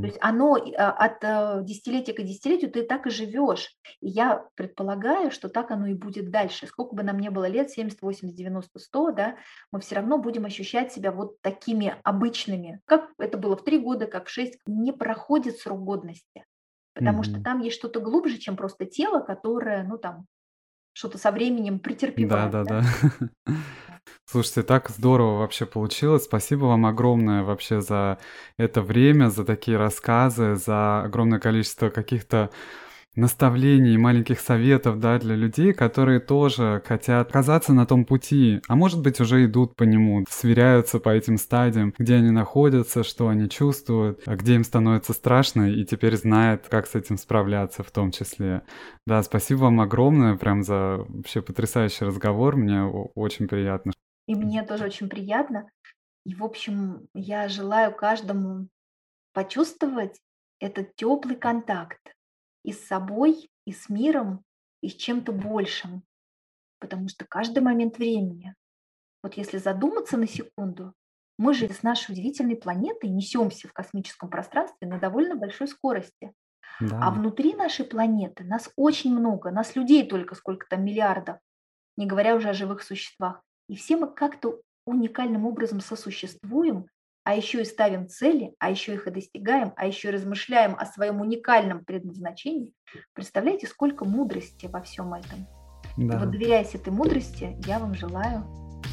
То 0.00 0.06
есть 0.06 0.18
оно 0.20 0.56
а, 0.56 0.90
от 0.92 1.22
э, 1.22 1.64
десятилетия 1.64 2.12
к 2.12 2.22
десятилетию 2.22 2.70
ты 2.70 2.82
так 2.82 3.06
и 3.06 3.10
живешь. 3.10 3.76
И 4.00 4.08
я 4.08 4.46
предполагаю, 4.54 5.30
что 5.30 5.48
так 5.48 5.70
оно 5.70 5.86
и 5.86 5.94
будет 5.94 6.30
дальше. 6.30 6.66
Сколько 6.66 6.96
бы 6.96 7.02
нам 7.02 7.18
не 7.18 7.30
было 7.30 7.46
лет, 7.46 7.70
70, 7.70 8.00
80, 8.00 8.34
90, 8.34 8.78
100, 8.78 9.12
да, 9.12 9.36
мы 9.70 9.80
все 9.80 9.96
равно 9.96 10.18
будем 10.18 10.44
ощущать 10.46 10.92
себя 10.92 11.12
вот 11.12 11.40
такими 11.42 11.96
обычными. 12.02 12.80
Как 12.86 13.10
это 13.18 13.38
было 13.38 13.56
в 13.56 13.64
3 13.64 13.78
года, 13.78 14.06
как 14.06 14.28
в 14.28 14.30
6, 14.30 14.58
не 14.66 14.92
проходит 14.92 15.58
срок 15.58 15.80
годности. 15.84 16.44
Потому 16.94 17.22
что 17.22 17.34
Мгм. 17.34 17.44
там 17.44 17.60
есть 17.60 17.76
что-то 17.76 18.00
глубже, 18.00 18.38
чем 18.38 18.56
просто 18.56 18.86
тело, 18.86 19.20
которое, 19.20 19.84
ну 19.84 19.98
там, 19.98 20.26
что-то 20.92 21.18
со 21.18 21.30
временем 21.30 21.78
претерпевает, 21.78 22.50
да. 22.50 22.64
Да-да-да. 22.64 22.82
Слушайте, 24.26 24.62
так 24.62 24.90
здорово 24.90 25.38
вообще 25.38 25.66
получилось. 25.66 26.24
Спасибо 26.24 26.66
вам 26.66 26.86
огромное 26.86 27.42
вообще 27.42 27.80
за 27.80 28.18
это 28.58 28.80
время, 28.82 29.28
за 29.28 29.44
такие 29.44 29.76
рассказы, 29.76 30.54
за 30.54 31.02
огромное 31.02 31.40
количество 31.40 31.90
каких-то 31.90 32.50
наставлений, 33.16 33.96
маленьких 33.96 34.40
советов, 34.40 35.00
да, 35.00 35.18
для 35.18 35.34
людей, 35.34 35.72
которые 35.72 36.20
тоже 36.20 36.82
хотят 36.86 37.28
оказаться 37.28 37.72
на 37.72 37.86
том 37.86 38.04
пути, 38.04 38.60
а 38.68 38.76
может 38.76 39.02
быть 39.02 39.20
уже 39.20 39.44
идут 39.44 39.74
по 39.74 39.82
нему, 39.82 40.24
сверяются 40.30 41.00
по 41.00 41.08
этим 41.08 41.36
стадиям, 41.36 41.92
где 41.98 42.14
они 42.16 42.30
находятся, 42.30 43.02
что 43.02 43.28
они 43.28 43.48
чувствуют, 43.48 44.22
а 44.26 44.36
где 44.36 44.54
им 44.54 44.64
становится 44.64 45.12
страшно, 45.12 45.70
и 45.70 45.84
теперь 45.84 46.16
знают, 46.16 46.66
как 46.68 46.86
с 46.86 46.94
этим 46.94 47.18
справляться 47.18 47.82
в 47.82 47.90
том 47.90 48.12
числе. 48.12 48.62
Да, 49.06 49.22
спасибо 49.22 49.62
вам 49.62 49.80
огромное 49.80 50.36
прям 50.36 50.62
за 50.62 51.04
вообще 51.08 51.42
потрясающий 51.42 52.04
разговор, 52.04 52.56
мне 52.56 52.84
очень 52.84 53.48
приятно. 53.48 53.92
И 54.30 54.34
мне 54.36 54.62
тоже 54.62 54.84
очень 54.84 55.08
приятно. 55.08 55.68
И, 56.24 56.36
в 56.36 56.44
общем, 56.44 57.08
я 57.14 57.48
желаю 57.48 57.92
каждому 57.92 58.68
почувствовать 59.32 60.20
этот 60.60 60.94
теплый 60.94 61.34
контакт 61.34 62.14
и 62.62 62.72
с 62.72 62.86
собой, 62.86 63.50
и 63.66 63.72
с 63.72 63.88
миром, 63.88 64.44
и 64.82 64.88
с 64.88 64.94
чем-то 64.94 65.32
большим. 65.32 66.04
Потому 66.78 67.08
что 67.08 67.24
каждый 67.24 67.58
момент 67.58 67.98
времени, 67.98 68.54
вот 69.24 69.34
если 69.34 69.58
задуматься 69.58 70.16
на 70.16 70.28
секунду, 70.28 70.94
мы 71.36 71.52
же 71.52 71.68
с 71.68 71.82
нашей 71.82 72.12
удивительной 72.12 72.54
планетой 72.54 73.10
несемся 73.10 73.66
в 73.66 73.72
космическом 73.72 74.30
пространстве 74.30 74.86
на 74.86 75.00
довольно 75.00 75.34
большой 75.34 75.66
скорости. 75.66 76.32
А 76.78 76.84
да. 76.84 77.00
А 77.02 77.10
внутри 77.10 77.54
нашей 77.54 77.84
планеты 77.84 78.44
нас 78.44 78.70
очень 78.76 79.12
много, 79.12 79.50
нас 79.50 79.74
людей 79.74 80.08
только 80.08 80.36
сколько 80.36 80.68
там 80.68 80.84
миллиардов, 80.84 81.38
не 81.96 82.06
говоря 82.06 82.36
уже 82.36 82.50
о 82.50 82.54
живых 82.54 82.84
существах. 82.84 83.42
И 83.70 83.76
все 83.76 83.96
мы 83.96 84.08
как-то 84.08 84.60
уникальным 84.84 85.46
образом 85.46 85.78
сосуществуем, 85.78 86.86
а 87.22 87.36
еще 87.36 87.62
и 87.62 87.64
ставим 87.64 88.08
цели, 88.08 88.52
а 88.58 88.68
еще 88.68 88.94
их 88.94 89.06
и 89.06 89.12
достигаем, 89.12 89.74
а 89.76 89.86
еще 89.86 90.08
и 90.08 90.10
размышляем 90.10 90.74
о 90.76 90.84
своем 90.86 91.20
уникальном 91.20 91.84
предназначении. 91.84 92.74
Представляете, 93.12 93.68
сколько 93.68 94.04
мудрости 94.04 94.66
во 94.66 94.82
всем 94.82 95.14
этом. 95.14 95.46
Да. 95.96 96.18
вот 96.18 96.32
доверяясь 96.32 96.74
этой 96.74 96.92
мудрости, 96.92 97.56
я 97.64 97.78
вам 97.78 97.94
желаю 97.94 98.44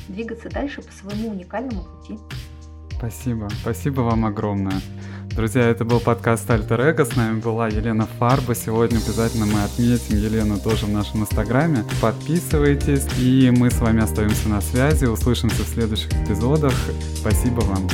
двигаться 0.10 0.48
дальше 0.48 0.84
по 0.84 0.92
своему 0.92 1.30
уникальному 1.30 1.84
пути. 1.84 2.20
Спасибо. 2.98 3.48
Спасибо 3.62 4.02
вам 4.02 4.26
огромное. 4.26 4.82
Друзья, 5.36 5.62
это 5.62 5.86
был 5.86 6.00
подкаст 6.00 6.50
Альтер 6.50 6.82
Эго. 6.82 7.06
С 7.06 7.16
нами 7.16 7.40
была 7.40 7.68
Елена 7.68 8.08
Фарба. 8.18 8.56
Сегодня 8.56 8.98
обязательно 8.98 9.46
мы 9.46 9.64
отметим 9.64 10.18
Елену 10.18 10.58
тоже 10.58 10.88
в 10.88 10.90
нашем 10.90 11.22
инстаграме. 11.22 11.86
Подписывайтесь, 12.02 13.06
и 13.20 13.54
мы 13.56 13.70
с 13.70 13.80
вами 13.80 14.02
остаемся 14.02 14.50
на 14.50 14.62
связи. 14.62 15.06
Услышимся 15.06 15.62
в 15.62 15.68
следующих 15.68 16.12
эпизодах. 16.24 16.74
Спасибо 17.22 17.62
вам. 17.62 17.88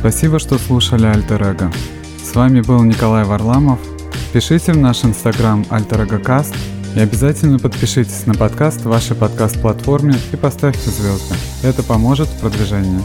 Спасибо, 0.00 0.38
что 0.38 0.56
слушали 0.56 1.04
Альтер 1.04 1.42
Эго. 1.42 1.70
С 2.24 2.34
вами 2.34 2.62
был 2.62 2.82
Николай 2.82 3.24
Варламов. 3.24 3.78
Пишите 4.32 4.72
в 4.72 4.78
наш 4.78 5.04
инстаграм 5.04 5.66
Каст 6.18 6.54
и 6.96 7.00
обязательно 7.00 7.58
подпишитесь 7.58 8.24
на 8.24 8.32
подкаст 8.32 8.80
в 8.80 8.88
вашей 8.88 9.14
подкаст-платформе 9.14 10.14
и 10.32 10.36
поставьте 10.36 10.88
звезды. 10.88 11.34
Это 11.62 11.82
поможет 11.82 12.28
в 12.28 12.40
продвижении. 12.40 13.02